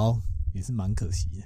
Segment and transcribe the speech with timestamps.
[0.00, 0.18] 好，
[0.54, 1.44] 也是蛮可惜的。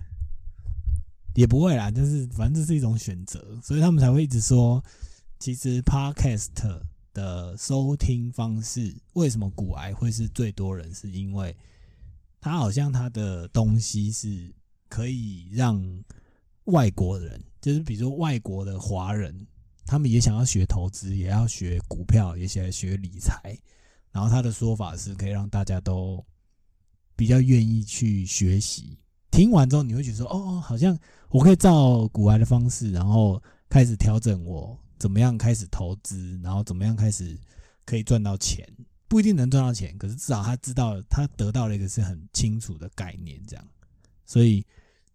[1.35, 4.81] 也不会啦，就是反正这是一种选择，所以他们才会一直说，
[5.41, 6.51] 其实 podcast
[7.13, 11.57] 的收听方式，为什么骨癌会是最多人，是因为
[12.41, 14.55] 它好像它的东西是
[14.89, 15.83] 可以让
[16.67, 19.45] 外国人，就是比如说外国的华人，
[19.85, 23.59] 他们也想要学投资，也要学股票，也想要学理财，
[24.13, 26.25] 然后他的说法是可以让大家都
[27.17, 28.99] 比较愿意去学习。
[29.31, 30.97] 听完之后，你会觉得说，哦，好像
[31.29, 37.37] 我可以照古埃的方式，然后开始调整我怎么样开始投资，然后怎么样开始
[37.85, 38.65] 可以赚到钱，
[39.09, 43.65] 不一定能赚到钱，可是至少他知道他得到了一个是很清楚的概念，这样。
[44.25, 44.65] 所以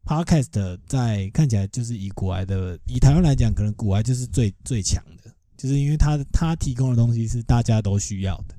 [0.05, 8.55] ，Podcast 在看起来就是以古埃的，以台湾来讲，可能古埃就是最最强的，就是因为他他提供的东西是大家都需要的。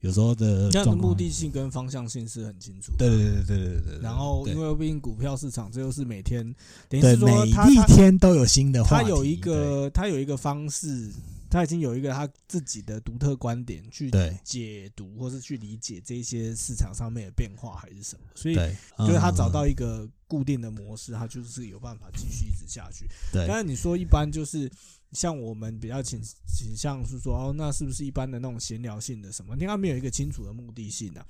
[0.00, 2.92] 有时候的这样的目的性跟方向性是很清楚。
[2.96, 3.98] 对对对对对对。
[4.00, 6.54] 然后，因为毕竟股票市场，这又是每天，
[6.88, 9.04] 等于是说每一天都有新的话题。
[9.04, 11.10] 他有一个，他有一个方式，
[11.50, 14.08] 他已经有一个他自己的独特观点去
[14.44, 18.22] 解读，或是去理解这些市场上面的变化还是什么。
[18.36, 18.54] 所以，
[18.98, 23.08] 就是他找到一个固定的模式，它就是有办法继续一直下去。
[23.32, 23.44] 对。
[23.48, 24.70] 但是你说一般就是。
[25.12, 29.54] 像我们比较倾倾向是说，哦，那是不是一般的那种闲聊性的什么？
[29.54, 31.24] 因为它没有一个清楚的目的性啊。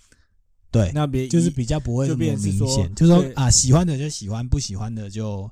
[0.73, 5.49] 对，那别就是比较不会就明显，就是说啊，喜欢的就喜欢，不喜欢的就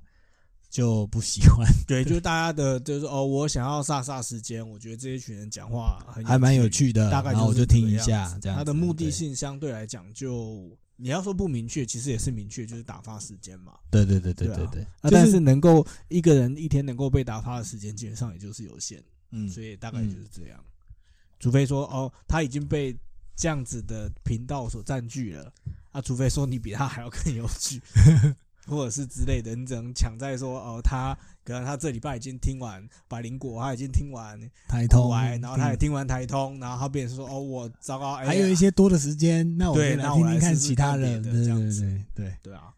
[0.69, 1.65] 就不喜欢。
[1.87, 8.37] 对，就大家的就是哦，我想要煞煞时间，我觉得这一群人讲话还蛮有趣的，大概我就听一下。
[8.43, 10.77] 这样，它的目的性相对来讲就。
[10.97, 13.75] 你要说不明确，其实也是明确，就是打发时间嘛。
[13.91, 14.87] 对对对对对对。
[15.03, 19.03] 但是能够一个人一天能够被打发的时间，基本上也就是有限。
[19.31, 20.65] 嗯，所以大概就是这样。
[21.39, 22.97] 除非说哦，他已经被
[23.37, 25.53] 这样子的频道所占据了
[25.93, 27.81] 啊，除非说你比他还要更有趣。
[28.67, 34.39] 或者是之类的，你只能抢在说哦，他可能他这礼拜已经听完百灵果，他已经听完
[34.69, 41.83] 台通，然后他也听完台通，然后他变成说哦，我糟糕，还有一些多的时间，那我来听听看其他人的这样子，
[42.15, 42.75] 对对啊。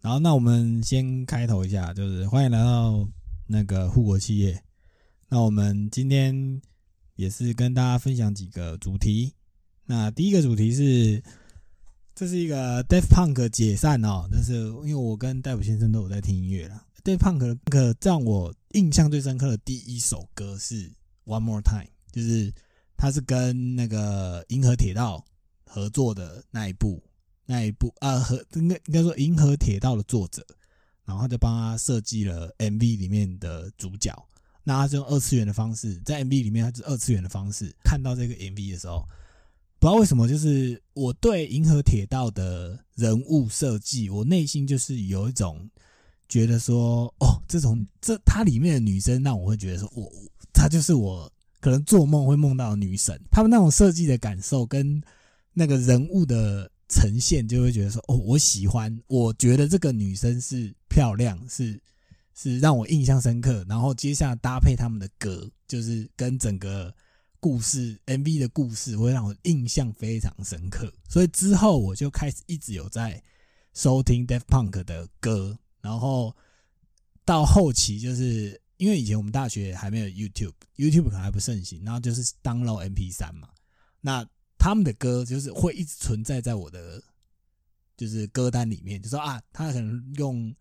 [0.00, 3.06] 然后那我们先开头一下，就是欢迎来到
[3.46, 4.62] 那个护国企业。
[5.28, 6.60] 那我们今天
[7.16, 9.34] 也是跟大家分享几个主题。
[9.84, 11.22] 那第一个主题是。
[12.20, 16.84] 这是一个 Death Punk 解散哦，但是因为我跟戴普先生都有在听音乐了。
[17.02, 20.92] ，Death Punk 可让我印象最深刻的第一首歌是
[21.24, 22.52] One More Time，就是
[22.94, 25.24] 他是跟那个银河铁道
[25.64, 27.02] 合作的那一部
[27.46, 30.46] 那一部啊，和应该应该说银河铁道的作者，
[31.06, 34.14] 然后他就帮他设计了 MV 里面的主角。
[34.62, 39.08] 那他是用二次元的方式，在 MV 里面他是二次元的方式看到这个 MV 的时候。
[39.80, 45.70] 不知道为什么，就是我对银河铁道的人物设计，我内心就是有一种
[46.28, 50.12] 觉得说，哦，这种这它里面的女生，让我会觉得说，我
[50.52, 53.18] 她就是我可能做梦会梦到的女神。
[53.30, 55.02] 他们那种设计的感受跟
[55.54, 61.80] 那个人物的呈现，就会觉得说，哦，我喜欢，我觉得这个女生是漂亮，是
[62.34, 63.64] 是让我印象深刻。
[63.66, 66.94] 然后接下来搭配他们的歌，就是跟整个。
[67.40, 73.20] 故事 MV 的故事会让我印象非常深刻，所以之后我就开始一直有在
[73.72, 76.36] 收听 Def Punk 的歌，然后
[77.24, 83.48] 到后期就是因为以前我们大学还没有 YouTube，YouTube 可能还不盛行，然后就是 download MP3 嘛，
[84.02, 84.22] 那
[84.58, 87.02] 他们的歌就是会一直存在在我的
[87.96, 90.54] 就是歌单里面，就说啊，他可能用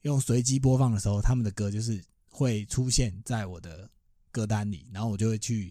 [0.00, 3.90] 用随机播放的时候，他们的歌就是会出现在我的
[4.30, 5.70] 歌单里，然后我就会去。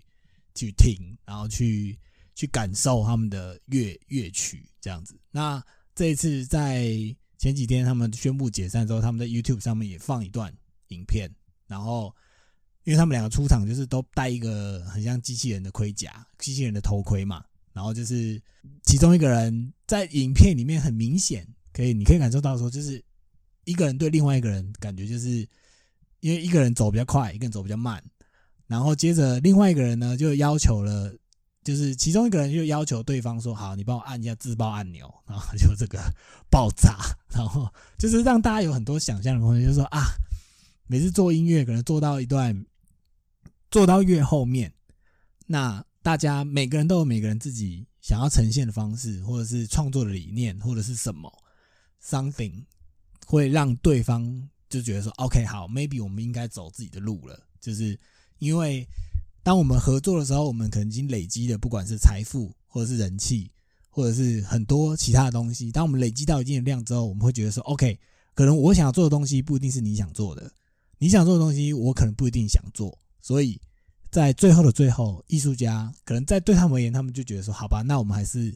[0.56, 1.98] 去听，然后去
[2.36, 5.20] 去感受他们的乐乐曲这样子。
[5.32, 5.64] 那
[5.94, 6.94] 这一次在
[7.38, 10.54] 前几天他们宣布解散之后，他们在 YouTube 上面也放一段
[10.90, 11.34] 影片。
[11.68, 12.14] 然后，
[12.84, 17.46] 因为他们两个出场就是都戴一个很像机器人的盔甲、机器人的头盔嘛。
[17.72, 18.42] 然后就是
[18.84, 23.02] 其中一个人在影片里面很明显可以，你可以感受到说，就是
[23.64, 25.48] 一个人对另外一个人感觉就是
[26.20, 28.04] 因为一个人走比较快，一个人走比较慢。
[28.72, 31.14] 然后接着，另外一个人呢就要求了，
[31.62, 35.14] 就是其中一个人就要求对方说：“好，你帮我按一下自爆按钮。
[35.28, 36.00] ”然后就这个
[36.50, 36.98] 爆炸，
[37.36, 40.06] 然后就是让大家有很多想象的空间，就是说啊，
[40.88, 42.66] 每次做音乐可能做到一段，
[43.70, 44.74] 做到越后面，
[45.48, 51.30] 那大家每个人都有每个人自己想要呈现的方式，或者是创作的理念，或者是什么
[52.02, 52.64] something，
[53.28, 58.00] 会让对方就觉得说：“OK，好，maybe 我们应该走自己的路了。”就是。
[58.42, 58.88] 因为
[59.44, 63.52] 当我们合作的时候，我们可能已经累积的，不管是财富或者是人气，
[63.88, 65.72] 或者是很多其他的东西。
[65.72, 68.00] 当我们累积到一定的量之后，我们会觉得说，OK，
[68.34, 70.52] 可能我想要做的东西不一定是你想做的，
[70.98, 72.98] 你想做的东西我可能不一定想做。
[73.22, 73.62] 所以
[74.10, 78.56] 在最后的最后，艺术家可能在对他们而言，他们就觉得说，好吧，那我们还是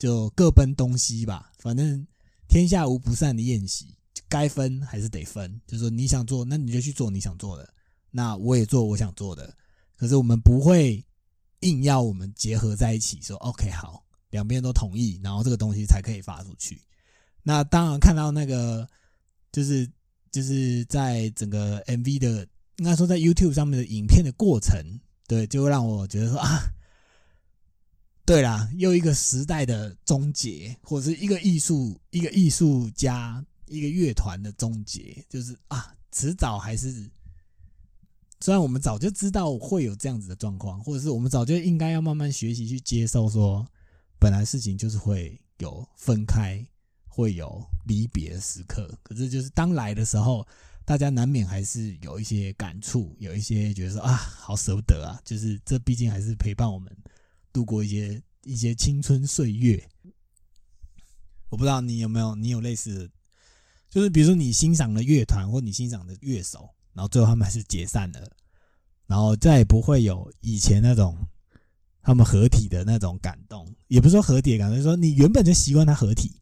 [0.00, 2.04] 就各奔东西吧，反正
[2.48, 3.86] 天下无不散的宴席，
[4.28, 5.60] 该分还是得分。
[5.64, 7.72] 就是说你想做，那你就去做你想做的，
[8.16, 9.54] 那我也做我想做的。
[9.98, 11.04] 可是我们不会
[11.60, 16.80] 硬要我们结合在一起，说 OK 好，两边都同意，然后这个东西才可以发出去。
[17.42, 18.88] 那当然看到那个
[19.52, 19.86] 就是
[20.30, 24.74] 就是在整个 MV 的，应该说在 YouTube 上面的影片的过程，
[25.28, 26.60] 对，就会让我觉得说啊，
[28.24, 37.10] 对啦，又一个时代的终结，或者是一个艺术一个艺术家一个乐团的终结，就是啊，迟早还是。
[38.40, 43.66] 虽然我们早就知道会有这样子的状况，或者是我们早就应该要慢慢学习去接受，说
[44.18, 46.64] 本来事情就是会有分开，
[47.08, 48.92] 会有离别的时刻。
[49.02, 50.46] 可是就是当来的时候，
[50.84, 55.18] 大家难免还是有一些感触，有一些觉得说啊，好舍不得啊。
[55.24, 56.94] 就是这毕竟还是陪伴我们
[57.52, 59.82] 度过一些一些青春岁月。
[61.48, 63.10] 我不知道你有没有，你有类似，
[63.88, 66.68] 就是比如说你欣赏的乐团或你欣赏的乐手。
[66.96, 68.28] 然后最后他们还是解散了，
[69.06, 71.14] 然后再也不会有以前那种
[72.02, 76.40] 他们合体的那种感动，也不是说合体的感动，说你原本就习惯他合体，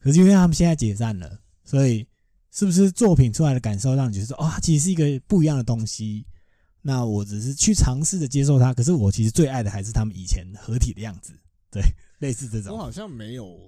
[0.00, 2.04] 可是因为他们现在解散了，所以
[2.50, 6.26] 是不是作品出来的感受让你觉得说，哦，其实是一个不一样的东西？
[6.82, 11.32] 那我只是去尝试着接受它，可是我其实最爱的还是他们以前合体的样子，
[11.70, 11.82] 对，
[12.18, 12.76] 类似这种。
[12.76, 13.58] 我好像没有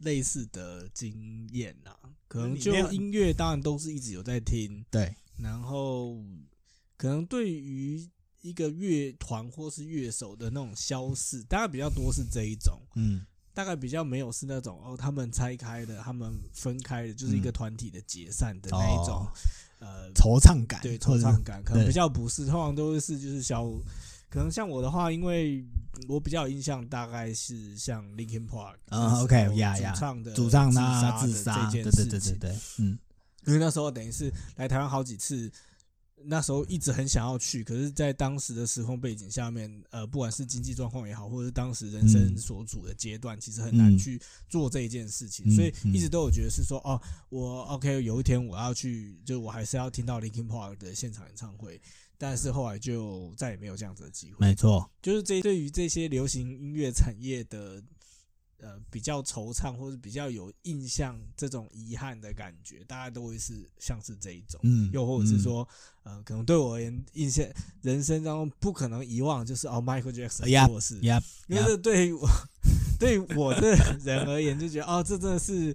[0.00, 1.94] 类似的经验啊，
[2.26, 6.16] 可能就音乐当然都是一直有在听，对，然后
[6.96, 8.08] 可能对于
[8.42, 19.32] 一个乐团或是乐手的那种消逝，大概比较多是这一种，嗯，大概比较没有是那种哦，他们拆开的，他们分开的，就是一个团体的解散的那一种，哦
[19.80, 23.64] 呃，惆怅感，对，惆怅感可能比较不是，通常都是就是小，
[24.30, 25.64] 可能像我的话，因为
[26.08, 32.98] 我比较有印象，大概是像 Linkin Park 啊那时候，OK，呀呀主唱的主唱他他自杀，这件对事情，对对对对，嗯
[33.46, 35.50] 因为那时候等于是来台湾好几次，
[36.26, 42.38] 那时候一直很想要去，可是，在当时的时空背景下面，呃，不管是经济状况也好，或者是当时人生嗯。
[42.38, 43.98] 所处的阶段，其实很难嗯。
[43.98, 44.18] 去
[44.48, 45.92] 做这一件事情，嗯所以嗯。
[45.92, 46.98] 一直都有觉得是说，哦，
[47.28, 51.78] 我 OK，有一天我要去，就我还是要听到 Linkin Park 的现场演唱会，
[52.16, 54.46] 但是后来就再也没有这样子的机会。
[54.46, 57.82] 没错，就是这对于这些流行音乐产业的
[58.64, 65.68] 呃比较惆怅或者比较有印象这种遗憾的感觉，大家都会是像是这一种，嗯，又或者是说
[66.02, 67.46] 呃，可能对我而言，印象
[67.82, 72.26] 人生当中不可能遗忘就是哦，Michael Jackson 呀过世，呀，因为这对我
[72.98, 75.74] 对我这人而言，就觉得哦，这真的是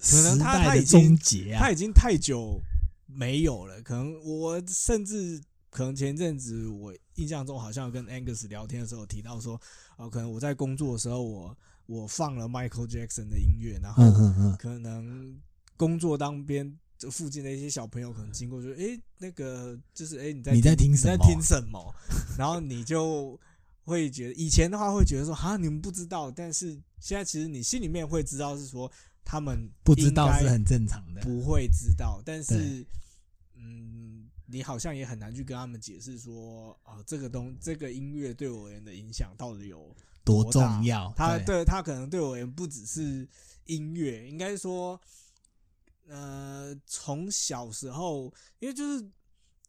[0.00, 1.16] 可能他他已经
[1.56, 2.60] 他，已经太久
[3.06, 5.40] 没有了，可能我甚至
[5.70, 9.60] 可能前阵子我印象中好像跟 Angus 聊天的时候提到说，
[9.96, 11.56] 哦、可能我在工作的时候我
[11.86, 14.02] 我放了 Michael Jackson 的音乐，然后
[14.58, 15.38] 可能
[15.76, 21.16] 工作当边这附近的一些小朋友可能经过就，诶，那个就是诶，你在你在听你什么？
[21.16, 21.94] 在听什么？
[22.38, 23.38] 然后你就
[23.84, 28.90] 会觉得以前的话会觉得说，哈，你们不知道，但是现在其实你心里面会知道是说
[29.24, 32.84] 他们不知道是很正常的，不会知道，但是
[34.50, 43.28] 你好像也很难去跟他们解释说啊，这个东这个音乐对我而言的影响到底有多多重要，他对他可能对我而言不只是
[43.66, 45.00] 音乐，应该说，
[46.08, 49.02] 呃，从小时候，因为就是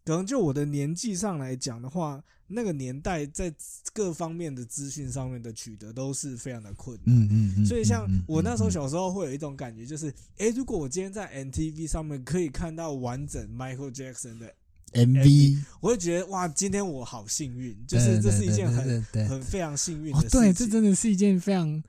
[0.04, 3.54] 可能就我的年纪上来讲的话，那个年代在
[3.94, 7.16] 各方面的资讯上面的取得都是非常的困难。
[7.16, 14.56] 嗯嗯嗯，所以，像嗯我那时候，小时候会有一种感觉，就是，诶，如果我今天在 MTV 上面可以看到完整 Michael Jackson 的，嗯
[14.94, 21.82] MV，我会觉得哇，今天我好幸运，就是这是一件很很非常幸运的，事哦对，这真的是一件非常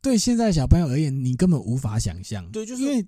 [0.00, 3.06] 对现在小朋友而言，你根本无法想象，对就是因为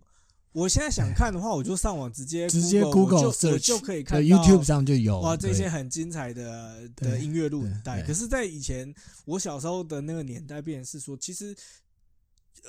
[0.52, 8.02] 我现在想看的话，我就上网直接直接 Google，Google 我就我 search，就可以看到 YouTube 上就有哇这些很精彩的的音乐录影带。
[8.02, 8.92] 可是，在以前
[9.24, 11.56] 我小时候的那个年代，变成是说，其实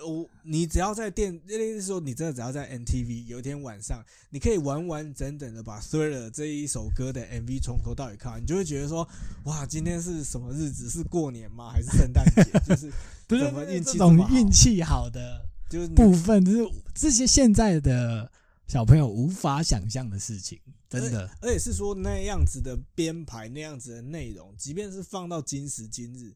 [0.05, 9.07] 我你只要在电，类似说你真的只要在 MTV 有一天晚上，你可以完完整整的把《Thriller》这一首歌的 MV 从头到尾看完，你就会觉得说，
[9.45, 10.89] 哇，今天是什么日子？
[10.89, 11.71] 是过年吗？
[11.71, 12.43] 还是圣诞节？
[12.67, 12.91] 就是
[13.27, 18.31] 对怎么运气这种这么好运气好的就是部分，就是这些现在的
[18.67, 26.33] 小朋友无法想象的事情，真的，而且是说那样子的编排，那样子的内容，即便是放到今时今日，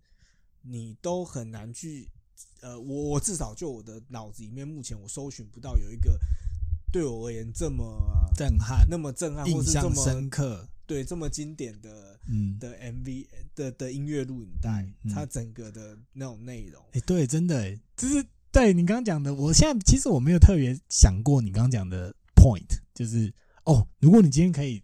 [0.62, 2.10] 你都很难去
[2.66, 6.20] 呃，我我至少就我的脑子里面，目前我搜寻不到有一个
[6.92, 10.68] 对我而言这么震撼，那么震撼，印象这么深刻。
[10.88, 23.32] 对这么经典的嗯，的 MV 的的音乐录影带嗯，嗯它整个的那种内容，哎、对，真的、欸，就是对你刚刚讲的，我现在其实我没有特别想过你刚刚讲的 point，就是
[23.66, 24.82] 哦，如果你今天可以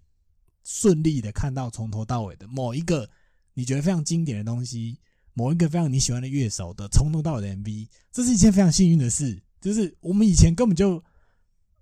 [0.63, 3.09] 顺利的看到从头到尾的某一个
[3.55, 4.99] 你觉得非常经典的东西，
[5.33, 9.41] 某一个非常你喜欢的乐手的从头到尾的 MV，这是一件非常幸运的事。
[9.59, 11.03] 就是我们以前根本就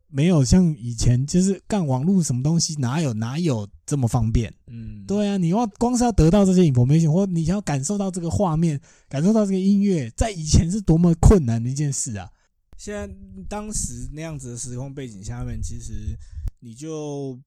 [0.07, 4.53] 没有像以前就是干网络什么东西，哪有哪有这么方便？
[4.67, 12.29] 嗯，对啊，你要光是要得到这些 information，或你要感受到这个画面，感受到这个音乐，在以前是多么困难的一件事啊！
[12.75, 13.13] 现在
[13.47, 16.17] 当时那样子的时空背景下面，其实
[16.59, 17.39] 你就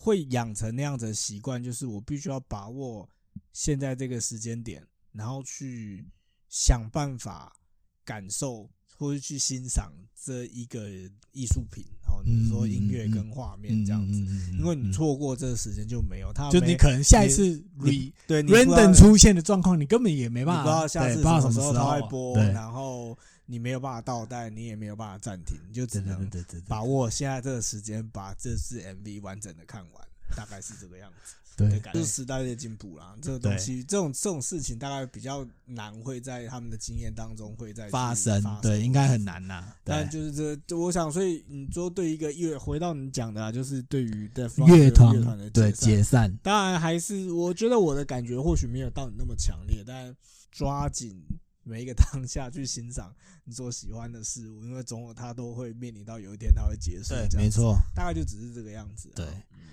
[0.00, 3.08] 会养成那样子的习惯，就是我必须要把握
[3.52, 6.04] 现在这个时间点，然后去
[6.50, 7.56] 想办法
[8.04, 8.68] 感受
[8.98, 10.88] 或者去欣赏这一个
[11.32, 11.84] 艺术品。
[12.06, 17.42] 哦，你说音乐跟画面这样子，嗯因为你错过这个时间就没有它，就你可能下一次
[17.80, 26.30] 你 re 对 random 出现的状况，你根本也没办法，不知道下次什么时候它会播，对然后你没有办法倒带，你也没有办法暂停，你就只能
[26.68, 30.06] 把握现在这个时间，把这支 MV 完整的看完，
[30.36, 31.98] 大概是这个样子对感觉。
[31.98, 39.24] 就是时代的进步啦，这个东西，这种这种事情大概比较难会在他们的经验当中会在发生，对，应该很。
[39.24, 39.72] 难呐。
[39.82, 50.14] 但，就是这，我想，所以你说对一个乐，回到你讲的啊，就是对于的乐团乐团的对解散，当然还是我觉得我的感觉或许没有到你那么强烈，但
[50.52, 51.24] 抓紧
[51.62, 53.14] 每一个当下去欣赏
[53.44, 57.14] 你所喜欢的事物，因为总有它都会面临到有一天它会结束。
[57.14, 57.78] 对，没错。
[57.94, 59.16] 大概就只是这个样子、啊。
[59.16, 59.64] 对嗯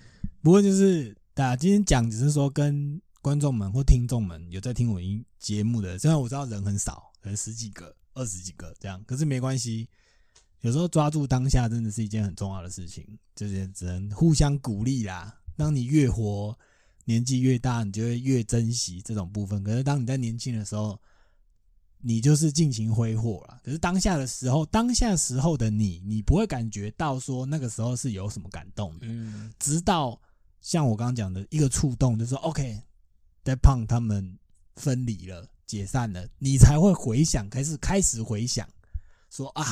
[0.42, 9.88] 不过就是大家今天讲只是说跟观众们或听众们有在听我音节目的，虽然我知道人很少，可能十几个、二十几个这样，可是没关系。
[10.62, 15.32] 有时候抓住当下真的是一件很重要的事情，就是只能互相鼓励啦。
[15.56, 16.56] 当你越活，
[17.04, 19.62] 年纪越大，你就会越珍惜这种部分。
[19.62, 21.00] 可是当你在年轻的时候，
[22.00, 23.60] 你就是尽情挥霍了。
[23.62, 29.06] 可是当下的时候，当下时候的你，你不会感觉到说那个时候是有什么感动的。
[29.08, 30.20] 嗯直到
[30.62, 34.38] 像我刚刚讲的一个触动，就是说 OK，Dead Punk 他们
[34.76, 38.66] 分离了、解散了，你才会回想，开始开始回想，
[39.28, 39.64] 说啊，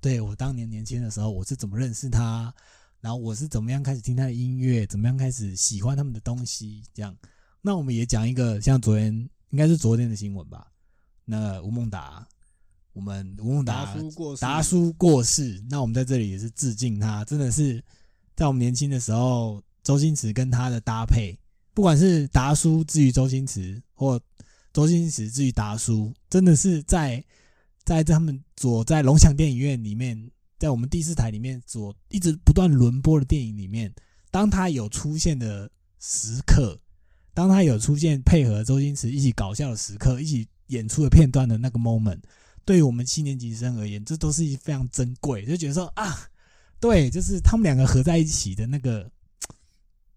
[0.00, 2.54] 对我当年年轻的时候，我是怎么认识他，
[3.00, 7.16] 然后我是怎么样开始听他的音乐，怎么样开始喜欢他们的东西，这样。
[7.62, 9.12] 那我们也讲一个，像昨天
[9.50, 10.70] 应该是昨天的新闻吧，
[11.24, 12.28] 那吴孟达，
[12.92, 13.86] 我们吴孟达
[14.38, 17.82] 达叔过世，那我们在这里也是致敬他，真的是
[18.36, 21.38] 在我们年轻的时候，周星驰跟他的搭配，
[21.72, 24.20] 不管是达叔至于周星驰，或
[24.72, 27.24] 周星驰至于达叔，真的是在
[27.84, 30.28] 在他们所在龙翔电影院里面，
[30.58, 33.94] 在我们第四台里面所一直不断轮播的电影里面，
[34.32, 36.76] 当他有出现的时刻，
[37.32, 42.18] 当他有出现配合周星驰一起搞笑的时刻，一起演出的片段的那个 moment，
[42.64, 46.28] 对于我们七年级生而言，这都是一非常珍贵，就觉得说啊，
[46.80, 49.08] 对，就是他们两个合在一起的那个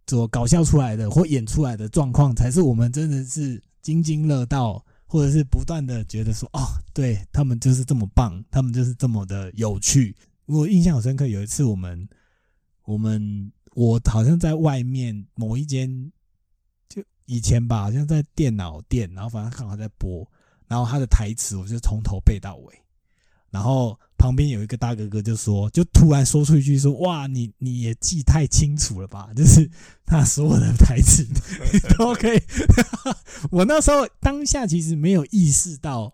[0.10, 10.16] 所搞笑出来的或演出来的状况，才是我们真的是津津乐道，或者是不断的觉得说，哦，对他们就是这么棒，他们就是这么的有趣。
[10.48, 12.10] 我印象很深刻，有一次我们
[12.86, 16.12] 我们我好像在外面某一间，
[16.90, 20.28] 就以前吧，好像在电脑店，然后反正刚好在播，
[20.68, 22.74] 然后他的台词我就从头背到尾，
[23.52, 29.70] 然后旁边有一个大哥哥就说，就突然说出一句说：“哇，你你也记太清楚了吧？” 就是
[30.06, 31.26] 他所有的台词
[31.98, 32.42] 都可以。
[33.50, 36.14] 我那时候当下其实没有意识到，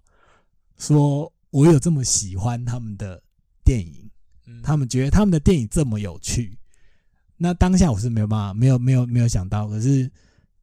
[0.77, 3.21] 说我有这么喜欢他们的
[3.63, 4.09] 电影，
[4.45, 6.57] 嗯他们觉得他们的电影这么有趣。
[7.37, 10.09] 那当下我是没有办法，没有没有没有想到，可是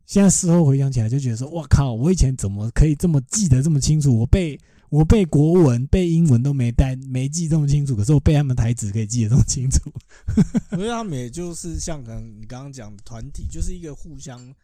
[0.07, 4.17] 现在事后回想起来，就觉得说，哇靠，我以前怎么可以这么记得这么清楚？
[4.21, 4.59] 我背
[4.93, 9.91] 我背国文、背英文都没带没记这么清楚，可是我背他们台词可以记得这么清楚。
[10.69, 14.55] 所以他们也就是像可能你刚刚讲的团体，就是一个互相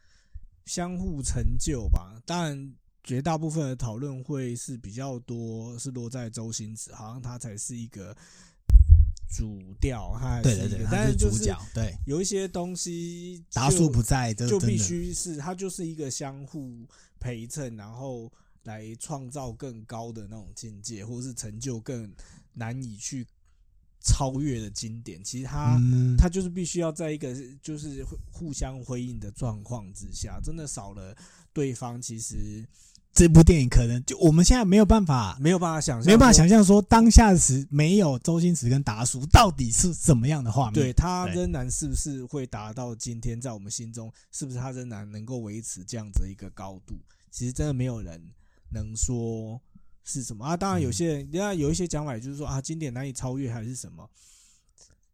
[0.66, 2.20] 相互成就吧。
[2.26, 8.14] 当然，绝大部分的讨论会是比较多是落在周星驰，好像他才是一个
[9.34, 16.86] 主调，他还是一个，他是但就是主角，对，有一些东西达叔不在，这就必须是他就是一个相互
[17.18, 18.30] 陪衬，然后
[18.68, 22.12] 来创造更高的那种境界，或是成就更
[22.52, 23.26] 难以去
[24.00, 25.24] 超越的经典。
[25.24, 31.16] 其实它、嗯，它就是必须要在一个就是互相辉映的状况之下，真的少了
[31.54, 32.62] 对方，其实
[33.10, 40.74] 这部电影可能就我们现在没有办法，没有办法想象，没有办法想象说当下时没有周星驰跟达叔到底是怎么样的画面。
[40.74, 46.94] 对他仍然是不是会达到今天在我们心中，是不是他仍然能够维持这样子一个高度？
[47.30, 48.22] 其实真的没有人
[48.70, 49.60] 能说
[50.04, 50.56] 是什么啊。
[50.56, 54.08] 当然有些人，家、有一些讲法，也就是说啊，经典难以超越还是什么。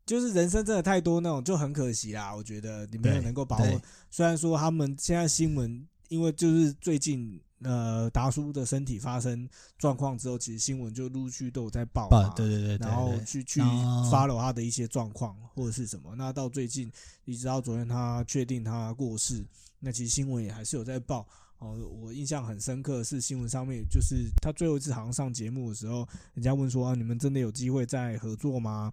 [0.07, 2.35] 就是人生真的太多那种，就很可惜啦。
[2.37, 3.83] 我觉得你没有能够把握。
[4.11, 16.15] 虽然说他们现在新闻，因为就是最近呃达叔的身体发生状况之后，其实新闻就陆续都有在报嘛，对对对对，然后去去 follow 他的一些状况或者是什么。
[16.17, 16.93] 那到最近
[17.25, 19.43] 一直到昨天他确定他过世，
[19.81, 21.27] 那其实新闻也还是有在报。
[21.65, 28.93] 哦，我印象很深刻的是新闻上面，就是他最后一次好像上节目的时候，人家问说啊，你们真的有机会再合作吗？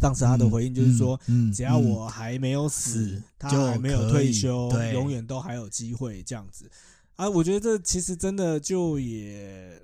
[0.00, 6.68] 当时他的回应就是说，嗯，嗯只要嗯我还没有死死，他就还没有退休，永远都还有机会这样子。
[7.14, 9.80] 啊，我觉得这其实真的就也，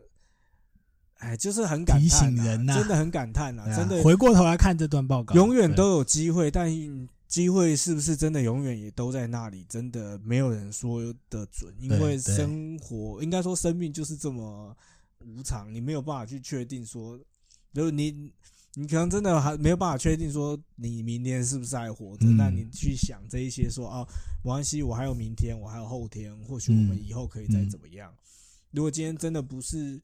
[1.18, 6.68] 哎，就是很感提醒人呐真的很感叹啊，啊真的回过头来看这段报告，永远都有机会，但
[7.32, 9.64] 机会是不是真的永远也都在那里？
[9.66, 14.76] 真的没有人说的准，因为生活应该说生命就是这么
[15.20, 17.18] 无常，你没有办法去确定说，
[17.72, 18.30] 就是你
[18.74, 24.06] 你可能真的还没有办法确定说你明天是不是还活着，嗯那你去想这一些说啊，
[24.44, 28.14] 没关系，我还有明天，我还有后天，或许我们嗯以后可以再嗯怎么样。
[28.72, 29.98] 如果今天真的不是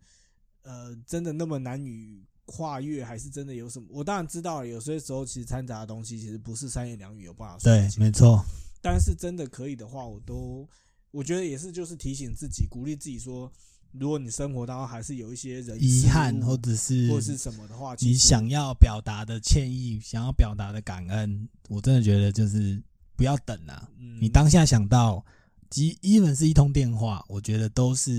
[0.63, 3.87] 呃真的那么难以跨越，还是真的有什么？
[3.91, 8.43] 我当然知道，有些时候其实掺杂的东西其实不是三言两语有办法说对没错，
[8.81, 10.67] 但是真的可以的话，我都
[11.11, 13.53] 我觉得也是，就是提醒自己，鼓励自己说，
[13.93, 22.83] 如果你生活当中还是有一些人遗憾或者是或者是什么的话，你想要表达的歉意，想要表达的感恩，我真的觉得就是
[23.15, 23.89] 不要等啊！
[23.99, 25.25] 嗯你当下想到，
[25.71, 28.13] 即 even 是一通电话，我觉得都是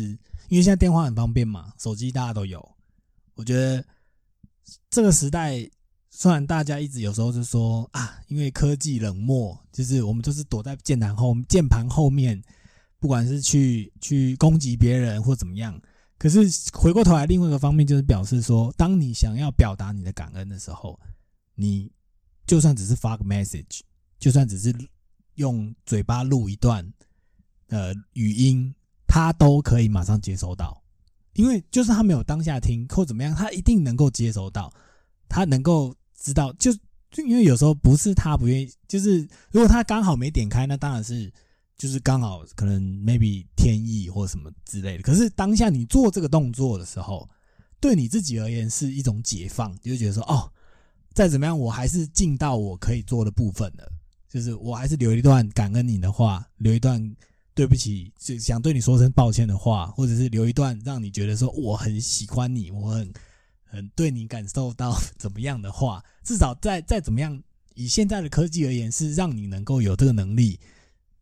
[0.50, 2.68] 因为现在电话很方便嘛，手机大家都有。
[3.36, 3.86] 我觉得
[4.90, 5.70] 这个时代，
[6.10, 12.42] 虽然大家一直有时候就说啊，因为科技冷漠，就是我们就是躲在键盘后键盘后面，
[13.00, 15.80] 不管是去去攻击别人或怎么样。
[16.18, 16.40] 可是
[16.74, 21.00] 回过头来，另外一个方面就是表示说，当你想要表达你的感恩的时候，
[21.56, 21.90] 你
[22.46, 23.80] 就算只是发个 message，
[24.20, 24.76] 就算只是
[25.36, 26.86] 用嘴巴录一段
[27.68, 28.76] 呃语音，
[29.08, 30.79] 他都可以马上接收到。
[31.40, 34.70] 因为就是他没有当下听或怎么样，他一定能够接收到，
[35.30, 36.52] 他能够知道。
[36.60, 36.70] 就
[37.10, 41.32] 就因为有时候不是他不愿意，就是如果他刚好没点开，那当然是
[41.78, 45.02] 就是刚好可能 maybe 天意或什么之类的。
[45.02, 47.26] 可是当下你做这个动作的时候，
[47.80, 50.52] 对你自己而言是一种解放，就觉得说哦，
[51.14, 53.90] 再怎么样我还是尽到我可以做的部分了，
[54.28, 57.02] 就是我还是留一段感恩你的话，留一段
[57.60, 63.14] 对不起，就想对你说声抱歉的话，或者是留一段让你觉得说我很喜欢你，我很
[63.66, 67.44] 很对你感受到怎么样的话，至少再再怎么样，
[67.76, 70.58] 以现在的科技而言，是让你能够有这个能力，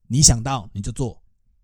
[0.06, 1.19] 你想到你就做。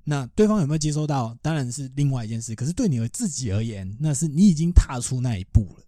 [0.05, 2.55] 那对方有没有接收到，当然是另外一件事。
[2.55, 5.85] 可是对你自己而言，那是你已经踏出那一步了，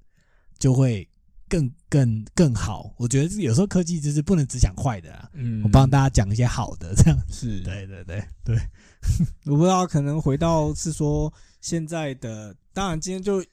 [0.60, 1.10] 就会
[1.48, 2.94] 更更更好。
[2.98, 7.18] 我觉得有时候科技就是不能只讲坏的啊，嗯我帮大家讲一些好的，这样。
[7.32, 8.58] 是对对对对，
[9.46, 11.32] 我不知道，可能回到是说
[11.62, 13.44] 现在的，当然今天就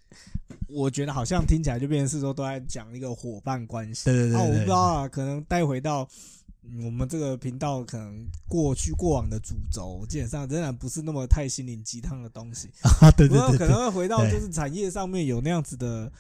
[0.69, 4.11] 我觉得好像听起来就变成是说都在讲一个伙伴关系。
[4.11, 6.09] 啊，我不对啊，我不知道啊，可能带回到
[6.65, 12.71] 嗯我们这个频道，可能过去过往的主轴，基本上仍然不是那么太心灵鸡汤的东西。
[13.03, 16.11] 啊，对对对对，能会回到就是产业上面有那样子的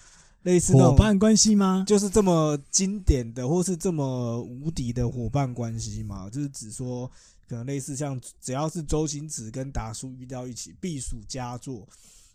[0.42, 1.85] 类似那种伙伴关系吗？
[1.87, 6.28] 就是这么经典的，或是这么无敌的伙伴关系嘛？
[6.28, 7.11] 就是只说，
[7.48, 11.88] 可能类似像只要是周星驰跟达叔遇到一起，必属佳作。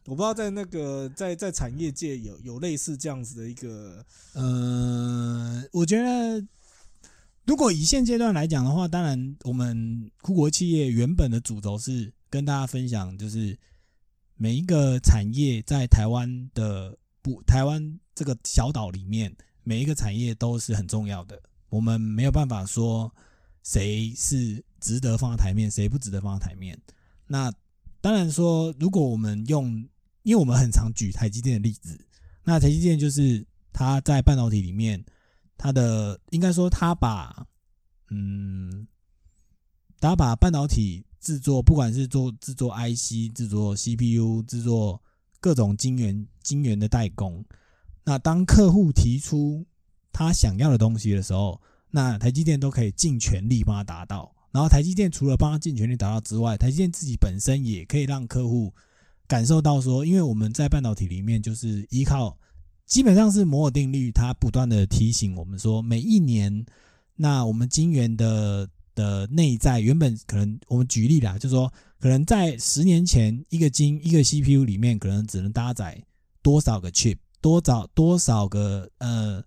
[0.05, 6.41] 我不知道在那个在在产业界有有类似这样子的一个，呃，我觉得
[7.43, 13.59] 如果以现阶段来讲的话，当然我们酷国企业原本的主轴是跟大家分享，就是
[14.37, 21.37] 每一个产业在台湾的不台湾这个小岛里面，每一个产业都是很重要的。
[21.67, 23.13] 我们没有办法说
[23.63, 26.79] 谁是值得放在台面，谁不值得放在台面。
[27.27, 27.51] 那
[27.99, 29.65] 当然说，如果我们用，
[30.23, 31.99] 因为我们很常举台积电的例子，
[32.45, 35.03] 那台积电就是它在半导体里面，
[35.57, 37.45] 它的应该说它把，
[38.09, 38.87] 嗯，
[39.99, 45.01] 它把半导体制作，不管是做制作 IC、制作 CPU、制作
[45.39, 47.43] 各种晶圆晶圆的代工，
[48.03, 49.65] 那当客户提出
[50.11, 54.33] 他想要的东西的时候，那台积电都可以尽全力帮他达到。
[54.51, 58.73] 然后台积电除了帮他尽全力达到之外，台积电自己本身也可以让客户
[59.27, 62.35] 感受到说，因为我们在半导体里面就是依靠，
[62.85, 66.65] 基本上是摩尔定律，它不断的提醒我们说，每一年，
[67.15, 76.03] 那我们晶圆的的内在原本可能，我们举例啦，就说可能在十年前，一个晶一个 CPU 里面可能只能搭载
[76.41, 79.43] 多少个 chip，多少多少个呃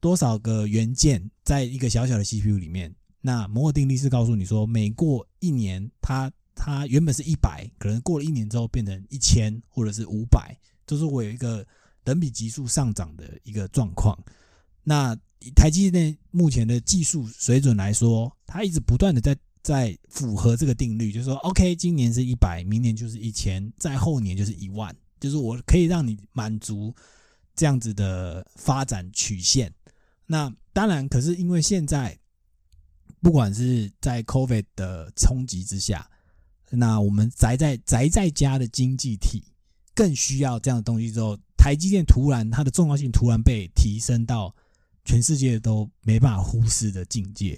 [0.00, 2.94] 多少个元件，在一个小小的 CPU 里面。
[3.20, 11.66] 那摩尔定律是告诉你说，每过一年，它它原本是一百，可能过了一年之后变成一千或者是五百，就是我有一个
[12.02, 14.16] 等比级数上涨的一个状况。
[14.82, 15.16] 那
[15.54, 26.94] 台积电目前的技术水准来说，它一直不断的在在符合这个定律，就是说，OK，今年是一百，明年就是一千，再后年就是一万，就是我可以让你满足
[27.54, 29.72] 这样子的发展曲线。
[30.26, 32.18] 那当然，可是因为现在。
[33.24, 36.10] 不管是在 COVID 的冲击之下，
[36.70, 39.44] 那我们宅在宅在家的经济体
[39.94, 41.12] 更需要这样的东西。
[41.12, 44.52] 之后，台积电突然它的重要性突然被提升到
[45.04, 47.54] 全世界都没办法忽视的境界。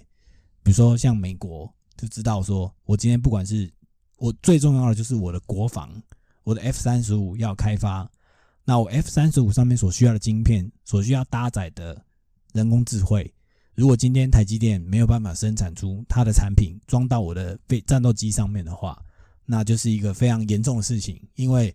[0.62, 3.72] 比如说像美国就知道说，我今天不管是
[4.18, 5.90] 我最重要的就是我的国防，
[6.42, 8.06] 我的 F 三十五要开发，
[8.62, 12.04] 那我 F 三十五上面所需要的晶片，所需要搭载的
[12.52, 13.32] 人工智慧。
[13.74, 19.02] 如果今天台积电没有办法生产出它的产品装到我的飞战斗机上面的话，
[19.46, 21.18] 那就是一个非常严重的事情。
[21.36, 21.74] 因为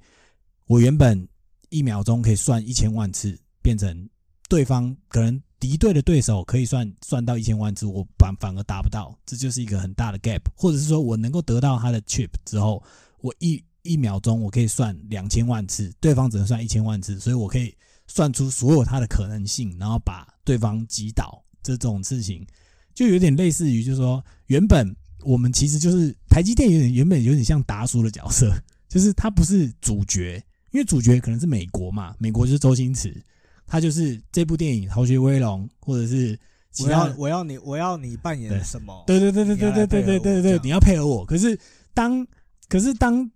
[0.67, 1.27] 我原本
[1.69, 4.07] 一秒钟可以算一千万次，变成
[4.47, 10.41] 对方可能敌对的对手可以算算到一千万次，我反反而达不到，这就是一个很大的 gap。
[10.55, 12.81] 或者是说我能够得到他的 chip 之后，
[13.19, 17.75] 我一一秒钟我可以算两千万次，对方只能算一千万次，所以我可以
[18.07, 21.43] 算出所有它的可能性，然后把对方击倒。
[21.61, 22.47] 这种事情
[22.95, 28.51] 就有点类似于，就是说，原本我们其实就是台积电，有点原本有点像达叔的角色，
[28.87, 30.41] 就是他不是主角，
[30.71, 33.21] 因为主角可能是美国嘛，美国就是周星驰，
[33.69, 36.37] 他就是这部电影《逃学威龙》，或者是
[36.83, 39.03] 我要我要你我要你扮演什么？
[39.07, 41.25] 对对对对对对对对对对，你要配合我。
[41.25, 41.57] 可是
[41.93, 42.25] 当
[42.67, 43.29] 可是当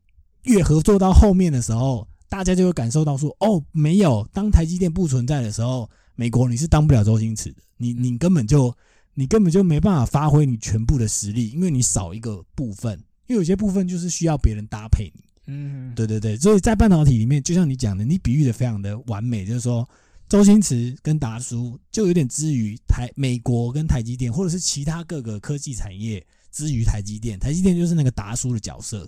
[0.43, 5.89] 越合作到后面的时候，大家就会感受到说，哦，没有，当台积电不存在的时候。
[6.15, 8.71] 美国你是当不了周星驰的，你你根本就
[9.15, 12.93] 你根本就没办法发挥你全部的实力，因为你少一个部分，
[13.25, 15.23] 因为有些部分就是需要别人搭配你。
[15.47, 19.89] 嗯，对对对，所以在半导体里面，就像你讲的，你比喻的非常的完美，就是说
[20.33, 29.07] 周星驰跟达叔就有点之于台美国跟台积电，或者是其他各个科技产业之于台积电，台积电就是那个达叔的角色。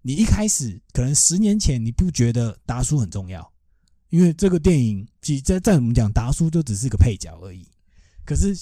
[0.00, 3.52] 你一开始可能十年前你不觉得达叔很重要。
[4.08, 7.68] 因为这个电影，其在在我们讲达叔就只是个配角而已。
[8.24, 8.56] 可是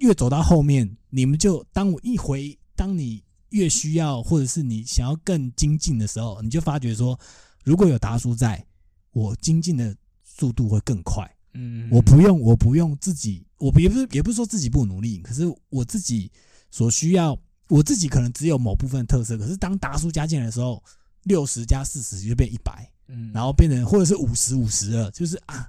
[0.00, 7.18] 越走到后面，你们就当我一回，当你越需要，或者是你想要更精进的时候，你就发觉说，
[7.64, 8.66] 如果有达叔在，
[9.12, 11.26] 我精进的速度会更快。
[11.54, 16.30] 嗯，我不用，我不用自己，我也不是也不是说自己不努力，可是我自己
[16.70, 19.36] 所需要，我自己可能只有某部分特色。
[19.38, 20.82] 可是当达叔加进来的时候，
[21.24, 22.90] 六十加四十就变一百。
[23.10, 25.66] 嗯，然后变成或者是五十五十了，就是啊，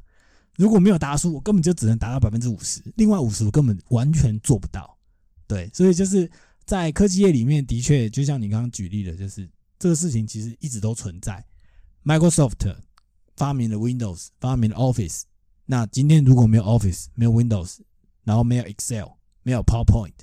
[0.58, 4.98] 如果没有达叔，我根本就只能达到百分之五十，另外五十我根本完全做不到。
[5.48, 6.30] 对，所以就是
[6.66, 11.42] 在科技业里面，的确就像你刚刚举例的，就是这个事情其实一直都存在。
[12.04, 12.76] Microsoft
[13.38, 15.22] 发明了 Windows，发明了 Office，
[15.70, 17.78] 那今天如果没有 Office，没有 Windows，
[18.24, 19.10] 然后没有 Excel，
[19.44, 20.14] 没有 PowerPoint，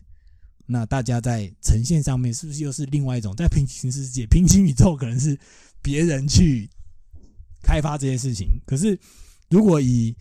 [0.67, 5.39] 那大家在呈现上面是不是又是另外一种在平行世界、平行宇宙，可能是
[5.81, 6.69] 别人去。
[7.63, 8.97] 开发这些事情，可是
[9.51, 10.17] 如果以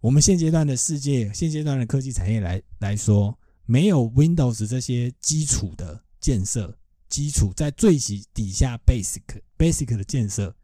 [0.00, 6.76] 我们现阶段的世界、现阶段的科技产业来来说，没有 Windows 这些基础的建设，
[7.08, 9.22] 基础在最底底下 Basic
[9.56, 10.56] Basic 的建设，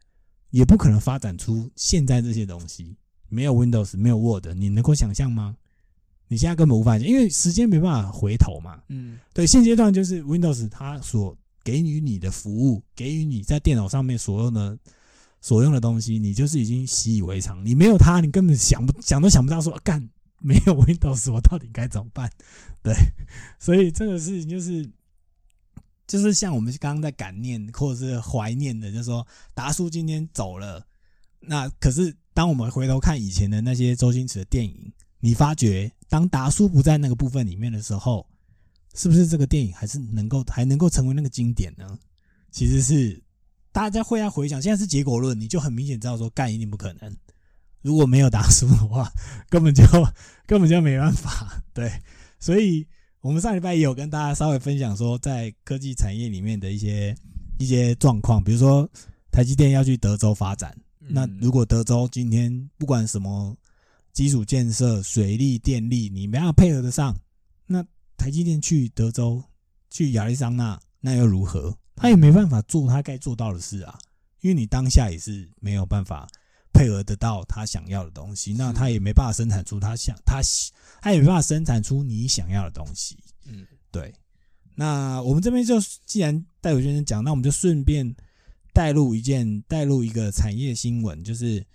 [0.49, 2.97] 也不可能发展出现在这些东西。
[3.29, 5.55] 没有 Windows，没有 Word，你能够想象吗？
[6.27, 8.81] 你现在根本无法想，因为时间没办法回头嘛。
[8.89, 14.77] 嗯，对，现阶段就是 Windows 它所给予你的服务，给予你在电脑上面所用的。
[15.41, 17.65] 所用的东西，你就是已经习以为常。
[17.65, 22.29] 你没有它，你根本想不想都想不到说干没有 Windows，我到底该怎么办？
[22.83, 22.93] 对，
[23.57, 24.85] 所以这个事情就是，
[26.05, 30.85] 就是像我们刚刚在感念或者是怀念的，就是说达叔今天走了。
[31.39, 38.25] 那可是当我们回头看以前的那些周星驰的电影，你发觉当达叔不在那个部分里面的时候，
[38.95, 41.99] 是不是这个电影还是能够还能够成为那个经典呢？
[42.49, 43.21] 其实是。
[43.73, 47.13] 大家会要回想，现在是结果论，你就很明显知道说干一定不可能。
[47.81, 49.11] 如果没有达叔的话，
[49.49, 49.83] 根本就
[50.45, 51.61] 根本就没办法。
[51.73, 51.91] 对，
[52.39, 52.87] 所以
[53.19, 57.13] 我们上礼拜也有跟大家稍微分享说，在科技产业里面的一些
[57.57, 58.89] 一些状况，比如说
[59.29, 60.73] 台积电要去德州发展，
[61.09, 61.39] 那嗯。
[61.41, 63.55] 如果德州今天不管什么
[64.13, 67.15] 基础建设、水利、电力，你没办法配合得上，
[67.65, 67.85] 那
[68.17, 69.43] 台积电去德州、
[69.89, 71.77] 去亚利桑那，那又如何？
[71.95, 73.97] 他也没办法做他该做到的事啊，
[74.41, 76.27] 因为你当下也是没有办法
[76.71, 80.41] 配合得到他想要的东西，那他也没办法生产出他想他
[81.01, 83.17] 他也没办法生产出你想要的东西。
[83.45, 83.67] 嗯。
[83.91, 84.13] 对，
[84.75, 88.15] 那我们这边就既然戴伟先生讲，那我们就顺便
[88.73, 91.65] 带入一件带入一个产业新闻，就是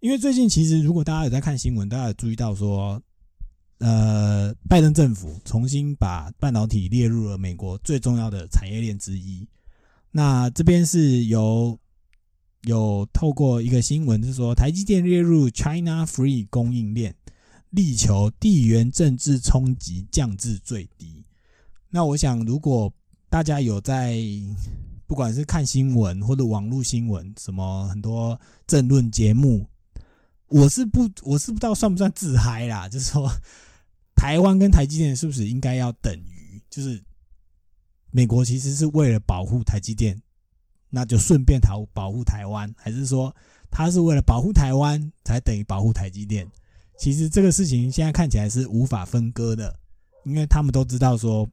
[0.00, 3.00] 因为最近其实如果大家有在看新闻，大家有注意到说，
[3.78, 9.46] 呃，拜登政府重新把半导体列入了美国最重要的产业链之一。
[10.10, 11.78] 那这边是由
[12.62, 17.14] 有透过一个新闻，是说台积电列入 China Free 供应链，
[17.70, 21.24] 力求地缘政治冲击降至最低。
[21.90, 22.92] 那我想，如果
[23.28, 24.18] 大家有在
[25.06, 29.66] 不管是看新闻或者网络新闻，什么很多政论节目，
[30.48, 33.30] 我是不我是不知道算不算自嗨啦，就是说
[34.14, 37.02] 台湾跟台积电是不是应该要等于，就是
[38.10, 40.20] 美国其实是为了保护台积电，
[40.90, 43.34] 那就顺便保保护台湾，还是说
[43.70, 46.50] 他是为了保护台湾才等于保护台积电？
[46.98, 49.78] 其实这个事情现在看起来是无法分割的，
[50.24, 51.48] 因为他们都知道说，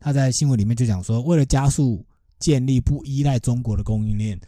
[0.00, 2.04] 他在新闻里面就讲说，为了加速
[2.38, 4.40] 建立不依赖中国的供应链，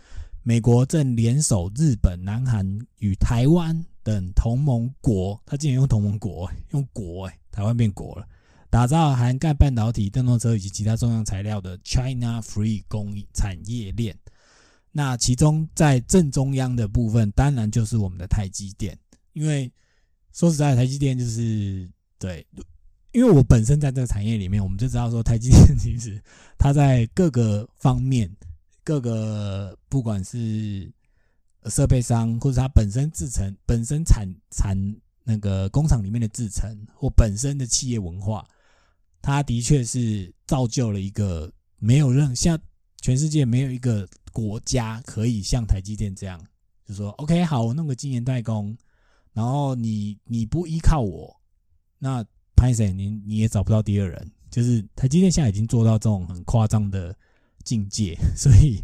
[0.42, 8.26] 美国正联手日本、南韩与台湾等同盟国，他竟然用同盟国，用国哎、台湾变国了，
[8.70, 14.16] 打造涵盖半导体、电动车以及其他重要材料的 China Free 供应产业链。
[14.92, 18.98] 那其中在正中央的部分，当然就是我们的台积电，
[19.35, 19.70] 因为
[20.33, 22.44] 说实在，台积电就是对，
[23.12, 26.22] 因为我本身在这个产业里面，我们就知道说，台积电其实
[26.56, 28.30] 它在各个方面，
[28.84, 30.90] 各个不管是
[31.66, 34.76] 设备商，或者它本身制成、本身产产
[35.24, 38.46] 那个工厂里面的制成，或本身的企业文化，
[39.20, 42.58] 它的确是造就了一个没有任像
[43.00, 46.40] 全世界没有一个国家可以像台积电这样，
[46.86, 48.76] 就说 OK 好，我弄个晶圆代工。
[49.32, 51.40] 然后你你不依靠我，
[51.98, 52.24] 那
[52.60, 54.30] 拍谁你你也找不到第二人。
[54.50, 57.16] 就是台积电现在已经做到这种很夸张的
[57.62, 58.82] 境界， 所以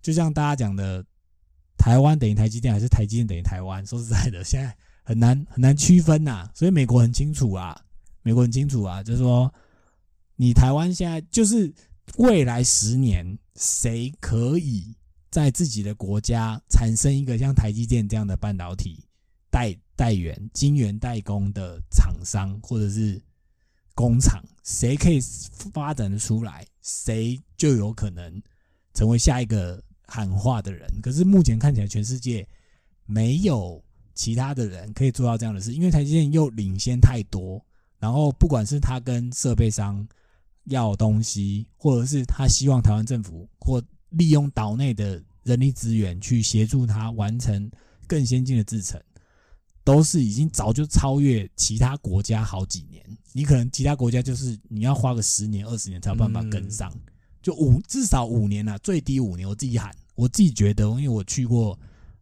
[0.00, 1.04] 就像大家讲的，
[1.76, 3.86] 台湾等于台积电还是台积电等于台湾？
[3.86, 7.78] 说实在的，现在很难很难区分呐、所以美国很清楚啊，
[8.22, 9.52] 美国很清楚啊，就是说
[10.36, 11.70] 你台湾现在就是
[12.16, 14.96] 未来十年谁可以
[15.30, 19.03] 在自己的国家产生一个像台积电这样的半导体？
[19.54, 23.22] 代代源、晶圆代工的厂商或者是
[23.94, 25.20] 工厂，谁可以
[25.72, 28.42] 发展的出来，谁就有可能
[28.94, 30.90] 成为下一个喊话的人。
[31.00, 32.44] 可是目前看起来，全世界
[33.06, 33.80] 没有
[34.12, 37.64] 其他的人可以做到这样的事，因为台积电又领先太多。
[38.00, 40.04] 然后，不管是他跟设备商
[40.64, 47.70] 要东西，或者是他希望台湾政府或利用岛内的人力资源去协助他完成
[48.08, 49.00] 更先进的制程。
[49.84, 56.90] 都是已经早就超越其他国家好几年，你可能其他国家就是你要花个十年二十年才有办法跟上，
[57.42, 59.46] 就五至少五年啊，最低五年。
[59.46, 61.78] 我自己喊，我自己觉得，因为我去过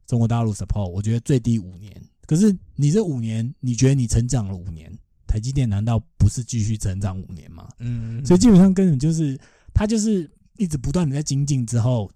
[0.08, 1.94] 中国大陆 support，我觉得最低五年。
[2.26, 4.92] 可是你这五年，你觉得你成长了五年，
[5.28, 7.68] 台积电难道不是继续成长五年吗？
[7.78, 9.38] 嗯，所以基本上根本就是
[9.72, 12.10] 它就是一直不断的在精进之后，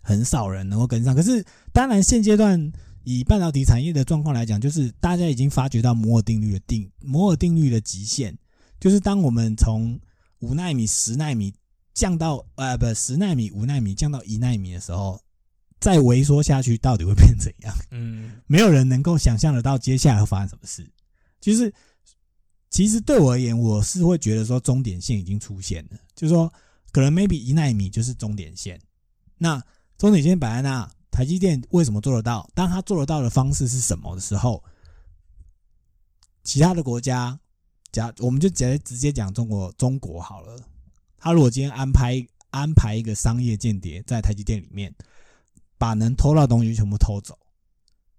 [0.00, 1.14] 很少人能够跟上。
[1.14, 2.72] 可是当然现阶段。
[3.04, 8.36] 以半导体产业的状况来讲，就是大家已经发觉到摩尔定律的定摩尔定律的极限，
[8.78, 9.98] 就是当我们从
[10.40, 11.52] 五纳米、十纳米
[11.94, 15.20] 降到呃不十纳米、五纳米降到一纳米的时候，
[15.80, 17.74] 再萎缩下去到底会变怎样？
[17.90, 20.88] 嗯没有人能够想象得到接下来会发生什么事。
[21.40, 21.72] 就是
[22.70, 26.52] 其实对我而言，我是会觉得说终点线已经出现了，就是说
[26.92, 28.80] 可能 maybe 一纳米就是终点线。
[29.38, 29.62] 那
[29.96, 30.90] 终点线摆在那。
[31.18, 32.48] 台积电为什么做得到？
[32.54, 34.62] 当他做得到的方式是什么的时候，
[36.44, 37.36] 其他的国家，
[37.90, 40.56] 假我们就直接直接讲中国中国好了。
[41.18, 44.94] 他如果今天安排安排一个商业间谍在台积电里面，
[45.76, 47.36] 把能偷到的东西全部偷走，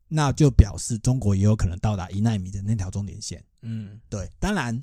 [0.09, 3.41] 那就表示中国也有可能到达一纳米的那条终点线。
[3.61, 4.77] 嗯对，当然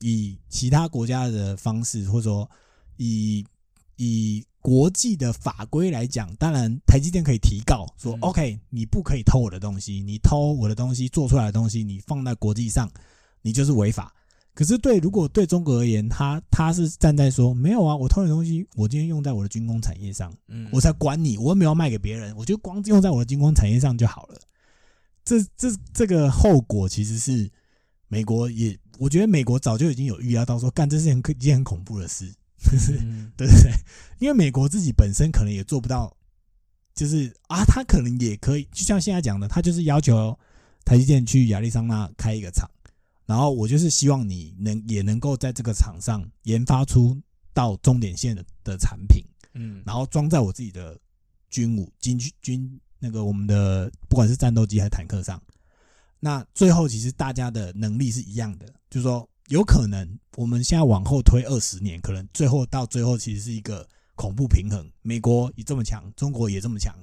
[0.00, 2.50] 以其他国家的方式，或者说
[2.98, 3.46] 以
[4.02, 12.90] 以国际的法规来讲，当然台积电可以提告说、嗯 o k 你不可以偷我的东西，你偷我的东西做出来的东西，你放在国际上，
[13.42, 14.10] 你就是违法。
[14.54, 24.40] 可是对，如果对中国而言，他他是站在说没有啊，我偷你东西，我今天用在我的军工产业上，嗯我才管你，我又没有卖给别人，我就光用在我的军工产业上就好了。
[25.24, 27.50] 这这这个后果其实是
[28.08, 33.72] 美国也，我觉得美国早就已经有预料到说，干这是很一件很恐怖的事，就是嗯 对不对？
[34.18, 36.14] 因为美国自己本身可能也做不到，
[36.94, 40.38] 就是啊，他可能也可以，就像现在讲的，他就是要求
[40.84, 42.68] 台积电去亚利桑那开一个厂，
[43.26, 47.18] 然后我就是希望你能也能够在这个厂上研发出
[47.54, 50.98] 到终点线的的产品，嗯然后装在我自己的
[51.48, 55.40] 军武军军那个我们的不管是战斗机还是坦克上。
[56.22, 66.94] 那最后其实大家的能力是一样的，就是说有可能我们现在往后推二十年，可能最后到最后其实是一个恐怖平衡，美国也这么强，中国也这么强，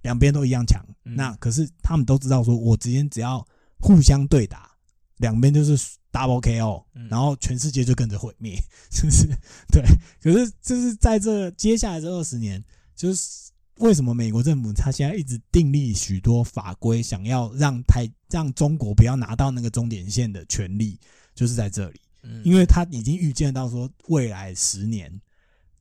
[0.00, 0.82] 两边都一样强。
[1.04, 3.46] 嗯那可是他们都知道说，我之间只要
[3.78, 4.70] 互相对打，
[5.18, 5.76] 两边就是
[6.10, 8.56] double KO，嗯然后全世界就跟着毁灭，
[8.90, 9.26] 是不是？
[9.70, 9.82] 对。
[10.22, 12.64] 可是就是在这接下来这二十年，
[12.96, 20.98] 就是为什么美国政府他现在一直订立许多法规，想要让台让中国不要拿到那个终点线的权利，
[21.40, 21.98] 就是在这里。
[22.22, 25.10] 嗯因为他已经预见到说，未来十年，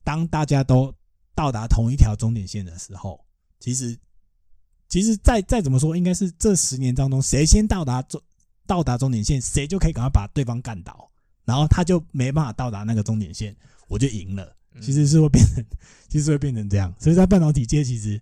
[0.05, 0.93] 当大家都
[1.35, 3.19] 到达同一条终点线的时候，
[3.59, 3.97] 其实，
[4.87, 8.21] 其实再再怎么说，应该是这十年当中，谁先到达终
[8.65, 11.11] 到达终点线，谁就可以赶快把对方干倒，
[11.43, 13.53] 然后他就没办法到达那个终点线，
[13.89, 14.45] 我就赢了。
[14.75, 15.65] 嗯其实是会变成，
[16.07, 16.93] 其实会变成这样。
[16.97, 18.21] 所以在半导体界，其实，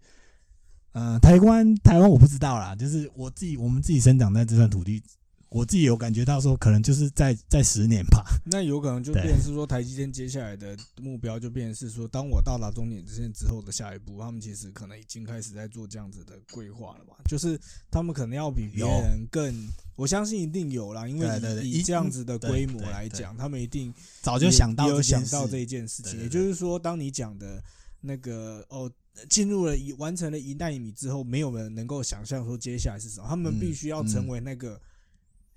[0.93, 5.03] 呃，台湾台湾我不知道啦，就是我自己我们自己生长在这段土地，
[5.49, 8.23] 我自己有感觉到说，可能就是在在十年吧。
[8.51, 17.15] 那有可能就变成是说，台积电接下来的目标就变成是说，当我到达终点之线之后的下一步，他们其实可能已经开始在做这样子的规划了吧？
[17.29, 21.27] 就是他们可能要比别人更，我相信一定有啦，因为
[21.63, 26.19] 以以这样子的规模来讲，他们一定早就想到也有想到这一件事情。
[26.21, 27.63] 也就是说，当你讲的
[28.01, 28.91] 那个哦，
[29.29, 34.79] 进入了一完成了一纳米之后，没有人能够想象说接下来是什么，他们嗯必须要成为那个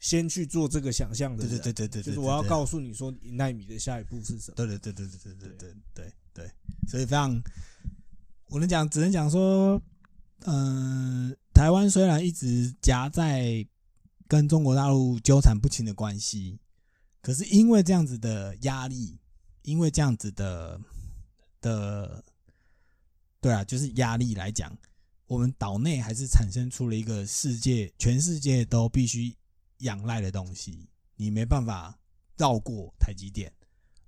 [0.00, 1.60] 先去做这个想象的对人。
[1.60, 4.56] 对对对对，对就是我要，告诉你说一纳米的下一步是什么。
[4.56, 6.50] 对对对对对对对对对对，
[6.88, 7.40] 所以非常，
[8.46, 9.80] 我能讲，只能讲说，
[10.46, 13.64] 嗯、台湾虽然一直夹在
[14.26, 16.58] 跟中国大陆纠缠不清的关系，
[17.20, 19.18] 可是因为这样子的压力，
[19.62, 20.80] 因为这样子的
[21.60, 22.24] 的，
[23.40, 24.74] 对啊，就是压力来讲，
[25.26, 29.34] 我们岛内还是产生出了一个世界全世界都必须
[29.81, 31.99] 仰赖的东西，你没办法
[32.37, 33.53] 绕过台积电。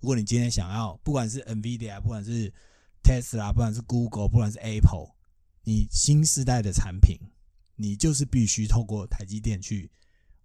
[0.00, 2.52] 如果你今天想要，不管是 NVIDIA，不管是
[3.02, 5.14] Tesla，不管是 Google，不管是 Apple，
[5.62, 7.18] 你新时代的产品，
[7.76, 9.90] 你就是必须透过台积电去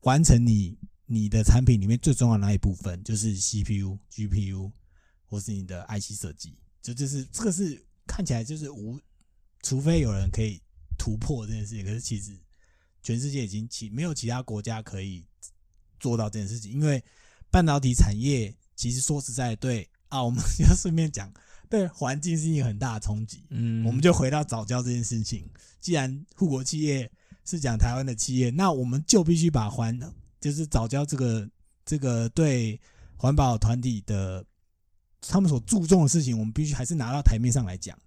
[0.02, 4.72] 完成你你的产品里面最重要的那一部分，就是 CPU、GPU
[5.26, 6.58] 或是你的 IC 设计。
[6.82, 9.00] 就就是这个是看起来就是无，
[9.64, 10.62] 除非有人可以
[10.98, 12.38] 突破这件事情，可是其实
[13.08, 15.24] 全世界已经其没有其他国家可以
[15.98, 17.02] 做到这件事情，因为
[17.50, 21.34] 半导体产业其实说实在对啊，我 们要顺便讲，
[21.70, 23.46] 对环境是一个很大的冲击。
[23.50, 25.50] 嗯我们就回到早教这件事情。
[25.80, 27.10] 既然护国企业
[27.46, 29.98] 是讲台湾的企业，那我们就必须把环
[30.42, 31.50] 就是早教这个
[31.86, 32.78] 这个对
[33.16, 34.46] 环保团体的
[35.22, 37.98] 他们所注重的事情，我们必须还是拿到台面上来讲。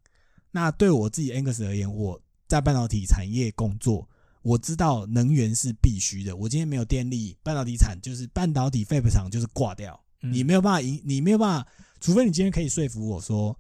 [0.50, 4.06] 那对我自己 Angus 而言，我在半导体产业工作，
[4.42, 6.36] 我知道能源是必须的。
[6.36, 9.98] 我今天没有电力，半导体产就是半导体废厂就是挂掉。
[10.22, 13.58] 嗯你没有办法赢，你没有办法，除非你今天可以说服我说，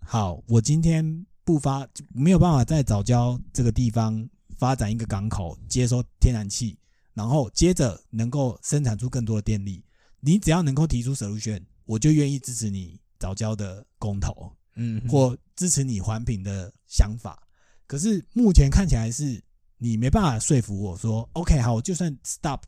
[0.00, 6.76] 好，我今天不发，没有办法在早教这个地方发展一个港口，接收天然气，
[7.12, 9.84] 然后接着能够生产出更多的电力。
[10.18, 17.40] 你只要能够提出 solution，我就愿意支持你早教的公投，嗯或支持你环评的想法。
[17.86, 19.40] 可是目前看起来是
[19.78, 22.62] 你没办法说服我说，OK，好，就算 stop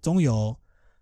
[0.00, 0.56] 中油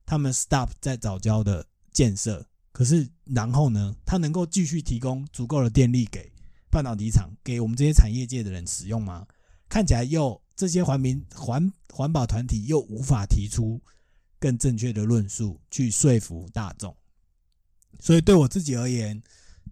[0.07, 6.33] 他们 stop 在早教的建设，可是然后呢，它能够继续提供足够的电力给
[6.71, 9.27] 半导体厂，给我们这些产业界的人使用吗？
[9.68, 13.81] 看起来又这些环民环环保团体又无法提出
[14.39, 16.95] 更正确的论述去说服大众，
[18.01, 19.23] 所以对我自己而言，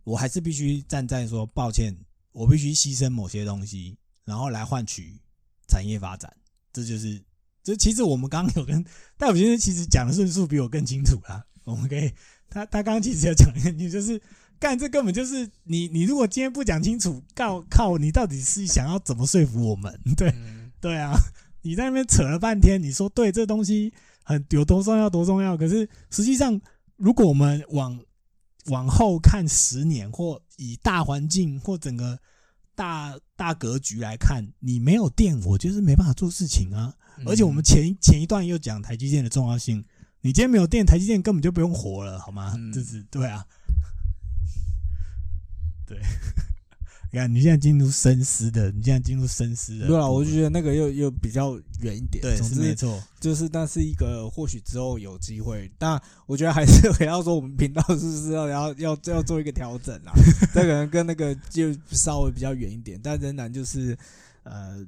[0.05, 1.97] 我还是必须站在说，抱歉，
[2.33, 5.21] 我必须牺牲某些东西，然后来换取
[5.73, 6.31] 产业发展。
[6.73, 7.23] 这就是，
[7.63, 8.85] 这其实我们刚刚有跟
[9.17, 11.45] 戴普先生其实讲的论述比我更清楚啦。
[11.65, 12.13] 我们可以，
[12.51, 14.21] 他他刚刚其实有讲一句，就是
[14.59, 19.99] 干这根本就是你你如果今天不讲清楚，靠靠你到底是想要怎么说服我们？
[20.17, 21.15] 对嗯 对啊，
[21.63, 23.93] 你在那边扯了半天，你说对这东西
[24.25, 25.57] 很有多重要多重要。
[25.57, 26.61] 可是实际上，
[26.97, 28.01] 如果我们往
[28.67, 32.19] 往后看十年，或以大环境或整个
[32.75, 36.95] 大大格局来看，你没有电，我就是没办法做事情啊。
[37.27, 39.85] 而且我们前前一段又讲台积电的重要性，
[40.23, 42.55] 你今天没有电，台积电根本就不用活了，好吗？
[42.57, 43.47] 嗯就是对啊，
[45.87, 46.01] 对。
[47.13, 49.87] 你看，你现在进入深思的，你现在进入深思的。
[49.87, 52.23] 对啊，我就觉得那个又又比较远一点。
[52.23, 53.03] 对，总之是没错。
[53.21, 60.13] 就是那是一个或许之后有机会，但我觉得还是回到说我们频道是不是要要要要做一个调整啊？
[60.55, 63.95] 这可能跟那个就稍微比较远一点，但仍然就是
[64.45, 64.83] 呃，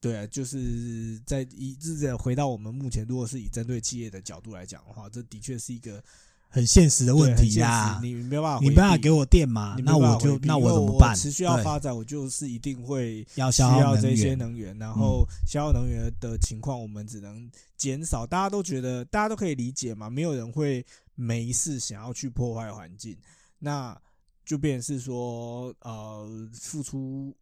[0.00, 6.04] 对啊，就是在一直的回到我们目前，如果是以针对企业的角度来讲的话，这的确是一个
[6.48, 8.00] 很现实的问题呀、呀。
[8.02, 9.76] 你没有办法，你没办法给我电嘛？
[9.84, 11.14] 那我就那我怎么办？
[11.14, 18.26] 持续要对发展，我就是一定会需要消耗要这些能源，然后消耗能源的情况，我们只能减少。
[18.26, 20.84] 大家都觉得，大家都可以理解嘛，没有人会
[21.14, 23.16] 没事想要去破坏环境，
[23.58, 23.96] 那
[24.44, 27.34] 就变成是说，呃，付出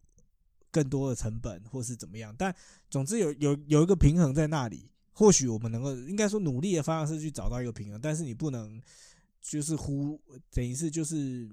[0.69, 2.35] 更多的成本，或是怎么样。
[2.37, 2.53] 但
[2.89, 8.79] 总之有有有一个平衡在那里，或许我们能够，应该说努力的方向是去找到一个平衡，但是你不能
[9.41, 11.49] 就是忽等于是就是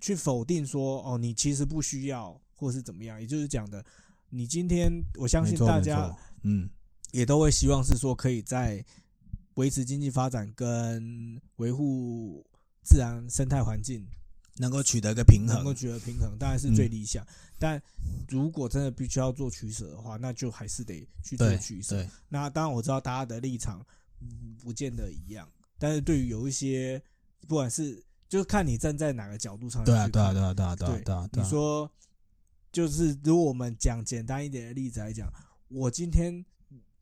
[0.00, 3.84] 去否定说，哦，你其实不需要，或是怎么样，也就是讲的，
[4.30, 6.68] 你今天我相信大家嗯，
[7.12, 8.84] 也都会希望是说，可以在
[9.54, 12.44] 维持经济发展跟维护
[12.82, 14.04] 自然生态环境
[14.58, 15.74] 能够取得一个平衡能够。
[15.74, 17.26] 取得平衡，当然是最嗯理想。
[17.58, 17.80] 但
[18.28, 21.96] 如果真的必须要做取舍的话，那就还是得去做取舍。
[21.96, 23.84] 对，那当然我知道大家的立场
[24.20, 25.48] 嗯不见得一样，
[25.78, 27.02] 但是对于有一些，
[27.46, 31.44] 不管是就是看你站在哪个角度上对啊，对啊，去对啊，对啊，对啊，对对啊，对啊。
[31.44, 31.90] 你说，
[32.70, 35.28] 就是如果我们讲简单一点的例子来讲，
[35.68, 36.44] 我今天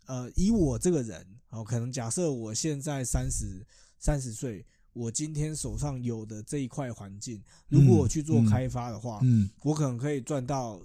[0.06, 3.66] 呃，以我这个人，哦，可能假设我现在三十
[3.98, 4.64] 三十岁，
[4.96, 10.80] 我今天手上有的这一块环境，如果我去做嗯开发的话，嗯我可能可以赚到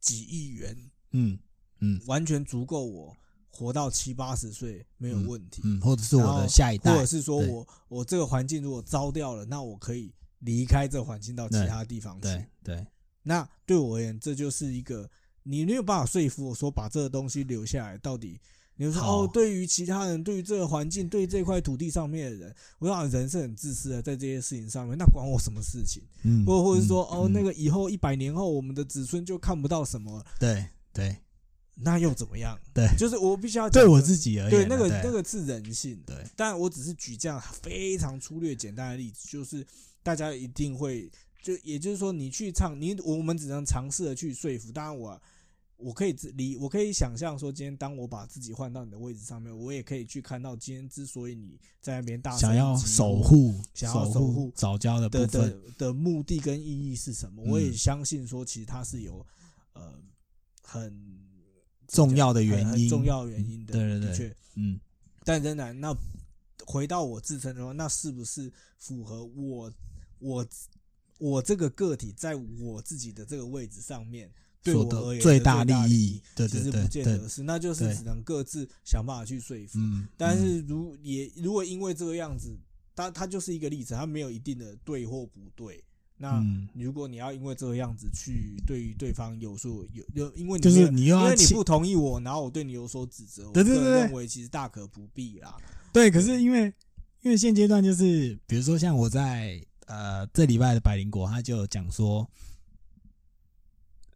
[0.00, 0.74] 几亿元，
[1.10, 1.38] 嗯
[1.80, 3.14] 嗯完全足够我
[3.50, 5.60] 活到七八十岁没有问题。
[5.66, 12.22] 嗯，或者是我的下一代或者，是说我我这个环境如果糟掉了，那我可以离开这环境到其他地方去。
[12.22, 12.86] 对对，
[13.22, 15.10] 那对我而言，这就是一个
[15.42, 17.98] 你没有办法说服我说把这个东西留下来。
[17.98, 18.40] 到底
[18.82, 26.02] 你就说哦，对于其他人，对于这个环境，对于这块土地上面的人，我想人是很自私的，在这些事情上面，那管我什么事情？
[26.24, 31.16] 嗯，或或者是说哦，那个个以后一百年后，我们的子孙就看不到什么，对对
[31.76, 32.58] 那又怎么样？
[32.74, 36.02] 对就是我必须要对我自己而言啊，对那个对那个是人性。
[36.04, 39.64] 对但我只是举这样非常粗略简单的例子，就是
[40.02, 41.10] 大家一定会
[41.42, 44.70] 就也就是说，你去唱你我们只能尝试的去说服。
[44.70, 45.20] 当然我
[45.82, 59.26] 我可以自理，我可以想象说，今天当我把自己换到你的位置上面，我也可以去看到今天之所以你在那边大声想要守护想要守守护早教的部的分的，的目的跟意义是什么，嗯我也相信说，其实它是有
[59.72, 59.92] 呃
[60.62, 60.94] 很
[61.88, 64.36] 重要的原因，重要的原因的，对对对的确。
[64.54, 64.80] 嗯
[65.24, 65.96] 但仍然，那
[66.66, 69.72] 回到我自身的话，那是不是符合我
[70.18, 70.46] 我
[71.18, 79.78] 我这个个体在我自己的这个位置上面，对所得最大利利益，对对对不见得，是，那就是只能各自想办法去说服。
[79.78, 82.56] 嗯，但嗯是如也如果因为这个样子，
[82.94, 85.82] 它它就是一个例子，它没有一定的对或不对。
[86.18, 95.56] 那嗯，如果你要因为这个样子去对于对方有所有有，因为你就是你因为你不同意我，然后我对你有所指责，我个人对对对对认为其实大可不必啦。
[95.92, 96.72] 对，可是因为
[97.22, 102.28] 因为现阶段就是，比如说像我在呃这礼拜的百灵果，他就讲说，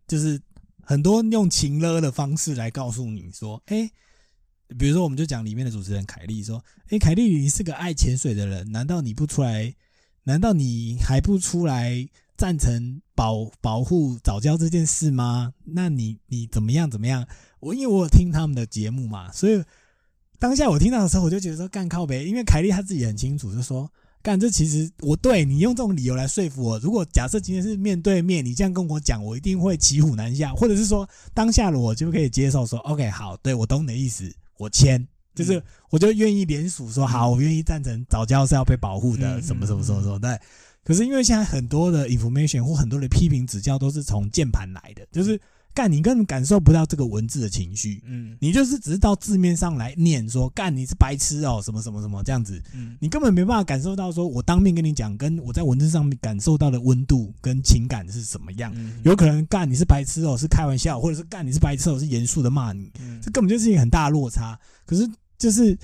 [0.07, 0.41] 就是
[0.83, 3.91] 很多用情勒的方式来告诉你说，哎、
[4.79, 9.75] 比如说我们就讲里面的主持人凯莉说，哎、凯莉你是个爱潜水的人，难道你不出来？
[10.25, 15.55] 难道你还不出来赞成保保护早教这件事吗？
[15.65, 17.27] 那你你怎么样怎么样？
[17.61, 19.63] 我因为我有听他们的节目嘛，所以
[20.39, 23.89] 当下我听到的时候，我就觉得说干靠呗，因为凯莉她自己很清楚，就说
[24.27, 35.62] 干这其实我对你用这种理由来说服我，如果假设今天是面对面，你这样跟我讲，我一定会骑虎难下，或者是说当下的我就可以接受说 OK 好，对我懂你的意思，我签，就是嗯。
[35.91, 40.37] 我就愿意联署说好，我愿意赞成早教是要被保护的，嗯什么什么什么什么对。
[40.83, 45.41] 可是因为现在很多的 information 或很多的批评指教都是从键盘来的，就是
[45.77, 48.35] 干你根本感受不到这个文字的情绪，嗯。
[48.41, 52.97] 你就是只是到字面上来念说干你是白痴哦、什么什么什么这样子，嗯。
[52.99, 58.72] 你根本没办法感受到说我当面跟你讲，跟我在文字上面感受到的温度跟情感是什么样。
[58.74, 58.99] 嗯。
[59.05, 63.20] 有可能干你是白痴哦、是开玩笑，或者是干你是白痴哦、是严肃的骂你，嗯。
[63.20, 64.59] 这根本就是一个很大的落差。
[64.87, 65.07] 可是
[65.37, 65.79] 就是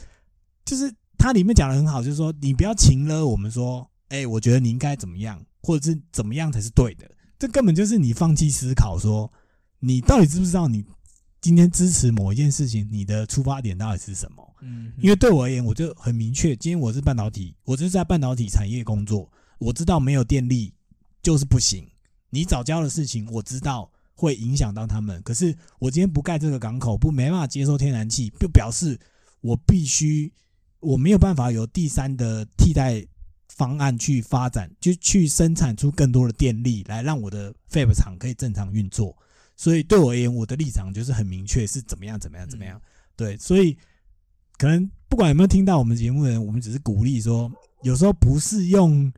[0.65, 7.05] 就是它里面讲的很好，就是说你不要情了我们说，哎、我觉得你应该怎么样，或者是怎么样才是对的，
[7.39, 9.31] 这根本就是你放弃思考，说
[9.85, 10.85] 你到底知不知道你
[11.41, 14.55] 今天支持某一件事情，你的出发点到底是什么？
[14.63, 19.29] 嗯，因为对我而言，我就很明确，今天我是半导体，我就是在半导体产业工作，
[19.59, 20.73] 我知道没有电力
[21.21, 21.85] 就是不行。
[22.31, 28.97] 你早教的事情，我知道会影响到他们，可是我今天不盖这个港口，不没办法接收天然气，就表示
[29.41, 30.33] 我必须
[30.79, 33.05] 我没有办法有第三的替代
[33.49, 39.17] 方案去发展，就去生产出更多的电力来让我的 Fab 厂可以正常运作。
[39.57, 42.81] 所以对我而言，我的立场就是很明确，是怎么样怎么样怎么样。
[43.17, 43.77] 对，所以
[44.59, 47.51] 可能不管有没有听到我们节目的人，我们只是鼓励说，
[47.83, 49.13] 有时候不是用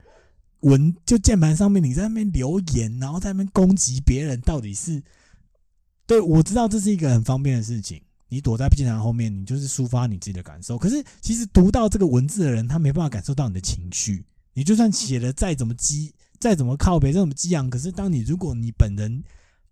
[0.61, 5.03] 文就键盘上面你在那边留言，然后在那边攻击别人，到底是
[6.07, 8.03] 对我知道这是一个很方便的事情。
[8.28, 10.76] 你躲在键盘后面，你就是抒发你自己的感受。
[10.76, 14.24] 可是其实读到这个文字的人，他没办法感受到你的情绪。
[14.55, 19.22] 你就算写的再怎么激，再怎么靠北，再怎么激昂，可是当你如果你本人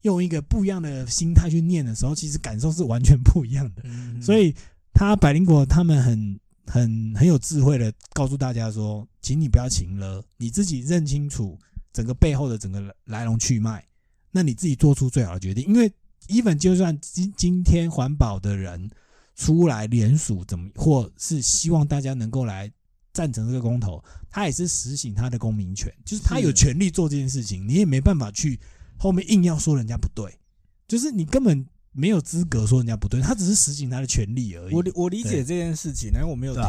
[0.02, 3.82] 用一个不一样的心态去念的时候，其实感受是完全不一样的。
[3.84, 4.54] 嗯，所以
[4.92, 11.58] 他百灵果他们很很很有智慧的告诉大家说，请你不要情了，你自己认清楚
[11.92, 13.84] 整个背后的整个来龙去脉，
[14.30, 15.64] 那你自己做出最好的决定。
[15.66, 15.92] 因为
[16.28, 18.90] even 就算今今天环保的人
[19.34, 22.70] 出来联署，怎么或是希望大家能够来
[23.12, 28.58] 赞成这个公投，他也是实行他的公民权，就是他有是权利做这件事情，你也没办法去
[28.98, 30.38] 后面硬要说人家不对，
[30.86, 34.74] 就是你根本没有资格说人家不对，他只是实行他的权利而已。
[34.74, 36.62] 我理我理解这件事情，因为我没有听。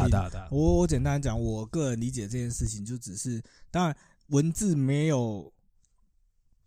[0.50, 3.96] 我我简单讲，我个人理解这件事情，就只是当然
[4.28, 5.52] 文字没有，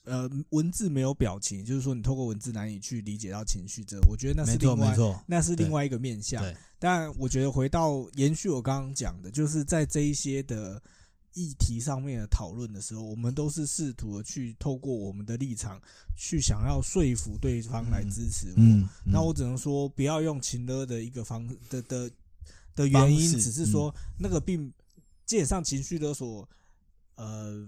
[0.05, 4.95] 呃，文字没有表情，就是说你透过文字难以去理解到情绪，这我觉得那是另外，
[5.27, 6.41] 那是另外一个面向。
[6.41, 6.55] 对。
[6.79, 10.81] 但我觉得回到延续我刚刚讲的，就是在这一些的
[11.33, 15.79] 议题上面的讨论的时候，我们都是试图的去透过我们的立场
[16.15, 18.55] 去想要说服对方来支持我。
[18.57, 22.09] 嗯，那嗯我只能说，不要用情勒的一个方的的
[22.75, 24.73] 的原因，只是说那个并
[25.25, 26.47] 基本上情绪勒索，
[27.15, 27.67] 呃，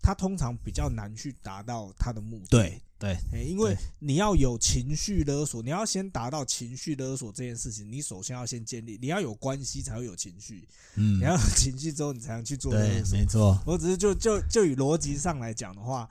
[0.00, 2.46] 它通常比较难去达到它的目的。
[2.48, 13.24] 对对哎，因为你要有情绪勒索，你要先达到情绪勒索这件事情，你首先要先建立，你要有关系才会有情绪，嗯你要有情绪之后，你才能去做对勒，索没。
[13.24, 16.08] 错，我只是就就就以逻辑上来讲的话，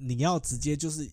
[0.00, 1.08] 你要直接就是。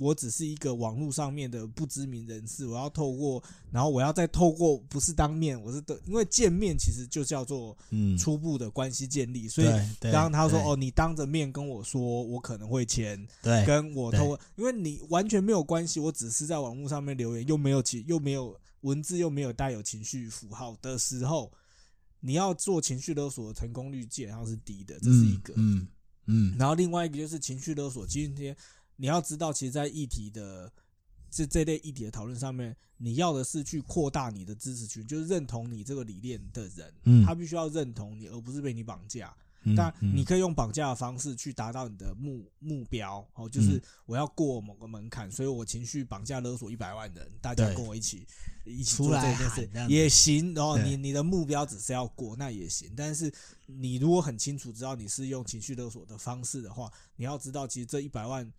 [0.00, 21.52] 我只是一个网络上面的不知名人士，我要透过，然后我要再透过不是当面，我是的，因为见面其实就叫做嗯，初步的关系建立，所以对对刚刚他说哦，你当着面跟我说我可能会签，对跟我透过，因为你完全没有关系，我只是在网络上面留言，又没有情，又没有文字，又没有带有情绪符号的时候，
[22.20, 25.54] 你要做情绪勒索的成功率基本上是低的，这是一个。
[25.56, 25.88] 嗯
[26.26, 26.56] 嗯。
[26.58, 28.56] 然后另外一个就是情绪勒索，今天
[29.00, 30.70] 你要知道，其实，在议题的
[31.30, 39.34] 这这类议题的讨论上面，你要的是去扩大你的支持群，就是认同你这个理念的人，嗯，他必须要认同你，而不是被你绑架。
[39.64, 48.24] 嗯但嗯你可以用绑架的方式去达到你的目目标哦，就是嗯我要过某个门槛，所以我情绪绑架勒索一百万人，大家跟我一起
[48.64, 50.54] 一起出来做这件事也行。
[50.54, 52.92] 然后你你的目标只是要过，那也行。
[52.96, 53.30] 但是
[53.66, 58.50] 你如果很清楚知道你是用情绪勒索的方式的话，你要知道，其实这一百万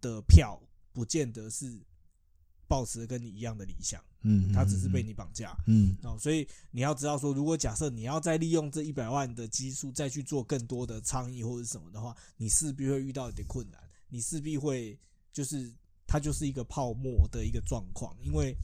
[0.00, 0.60] 的票
[0.92, 1.80] 不见得是
[2.66, 5.56] 抱持跟你一样的理想，嗯，他只是被你绑架。
[5.66, 14.98] 嗯哦，所以你要知道说，如果假设你要再利用这一百万的基数再去做更多的倡议或者什么的话，你势必会遇到一点困难，你势必会
[15.32, 15.72] 就是
[16.06, 18.54] 它就是一个泡沫的一个状况，因为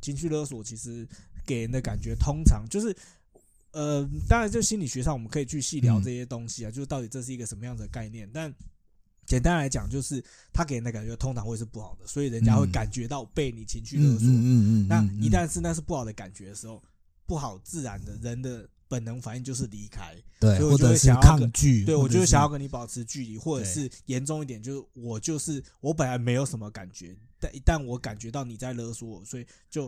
[0.00, 1.06] 情绪勒索其实
[1.46, 2.96] 给人的感觉通常就是。
[3.72, 8.28] 呃，当然，就心理学上我们可以去细聊嗯这些东西啊，就是到底这是一个什么样子的概念。
[8.34, 8.52] 但
[9.30, 10.22] 简单来讲，就是
[10.52, 14.28] 他给人的感觉通常会是不好的，所以人家会嗯感觉到被你情绪嗯勒索。
[14.28, 16.82] 嗯嗯嗯，那嗯一旦是那是不好的感觉的时候，
[17.26, 20.16] 不好自然的人的本能反应就是离开。
[20.40, 29.84] 对，所以我就或者是会想要抗拒，对我就或者是想要跟你保持距离，或者是严重一点，就是我就是我本来没有什么感觉，但一旦我感觉到你在勒索我，所以就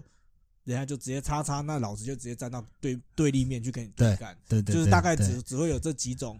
[0.62, 6.38] 人家就直接叉叉，那老子就直接站到对对立面去跟你对干，对对，就是大概只只会有这几种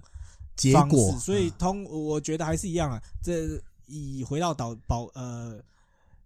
[0.56, 3.02] 结方果式，，所以嗯通我觉得还是一样啊。
[3.22, 5.62] 这以回到导保呃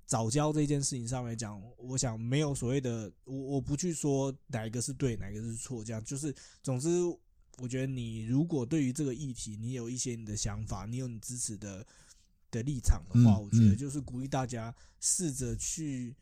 [0.06, 6.88] 早教这件事情上来讲，我想没有所谓的我我不去说哪一个是对，哪一个是错，这样就是总之，
[7.58, 11.84] 我觉得你如果对于这个议题你有一些你的想法，你有你支持的
[12.50, 16.14] 的立场的话，嗯我觉得嗯就是鼓励大家试着去。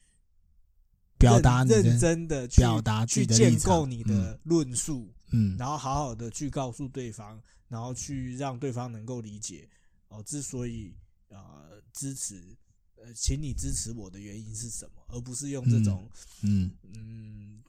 [1.16, 5.56] 表达认真的去表达去建构你的论述，嗯。
[5.58, 9.68] 然后好好的去告诉对方，然后去让对方能够理解
[10.08, 10.94] 哦，之所以
[11.28, 12.56] 呃支持
[12.96, 16.08] 呃，请你支持我的原因是什么，而不是用这种
[16.42, 16.70] 嗯。
[16.94, 17.62] 嗯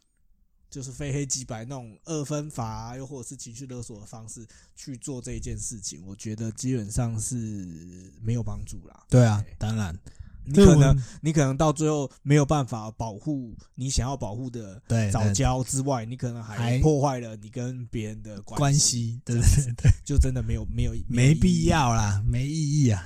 [0.68, 4.46] 就是非黑即白那种二分法啊，又或者是情绪勒索的方式
[4.76, 9.06] 去做这一件事情，我觉得基本上是没有帮助啦。
[9.10, 9.98] 对啊对，当然，
[10.46, 21.66] 你可能你可能到最后没有办法保护你想要保护的对早对教之外，你可能还还破坏了你跟别人的关系，对对对对，就真的没有没有没必。
[21.66, 23.04] 要啦，没意义啊。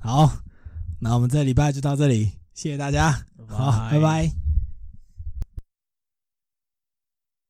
[0.00, 0.32] 好，
[1.00, 3.12] 那我们这礼拜就到这里，谢谢大家，
[3.46, 4.39] 好，拜拜。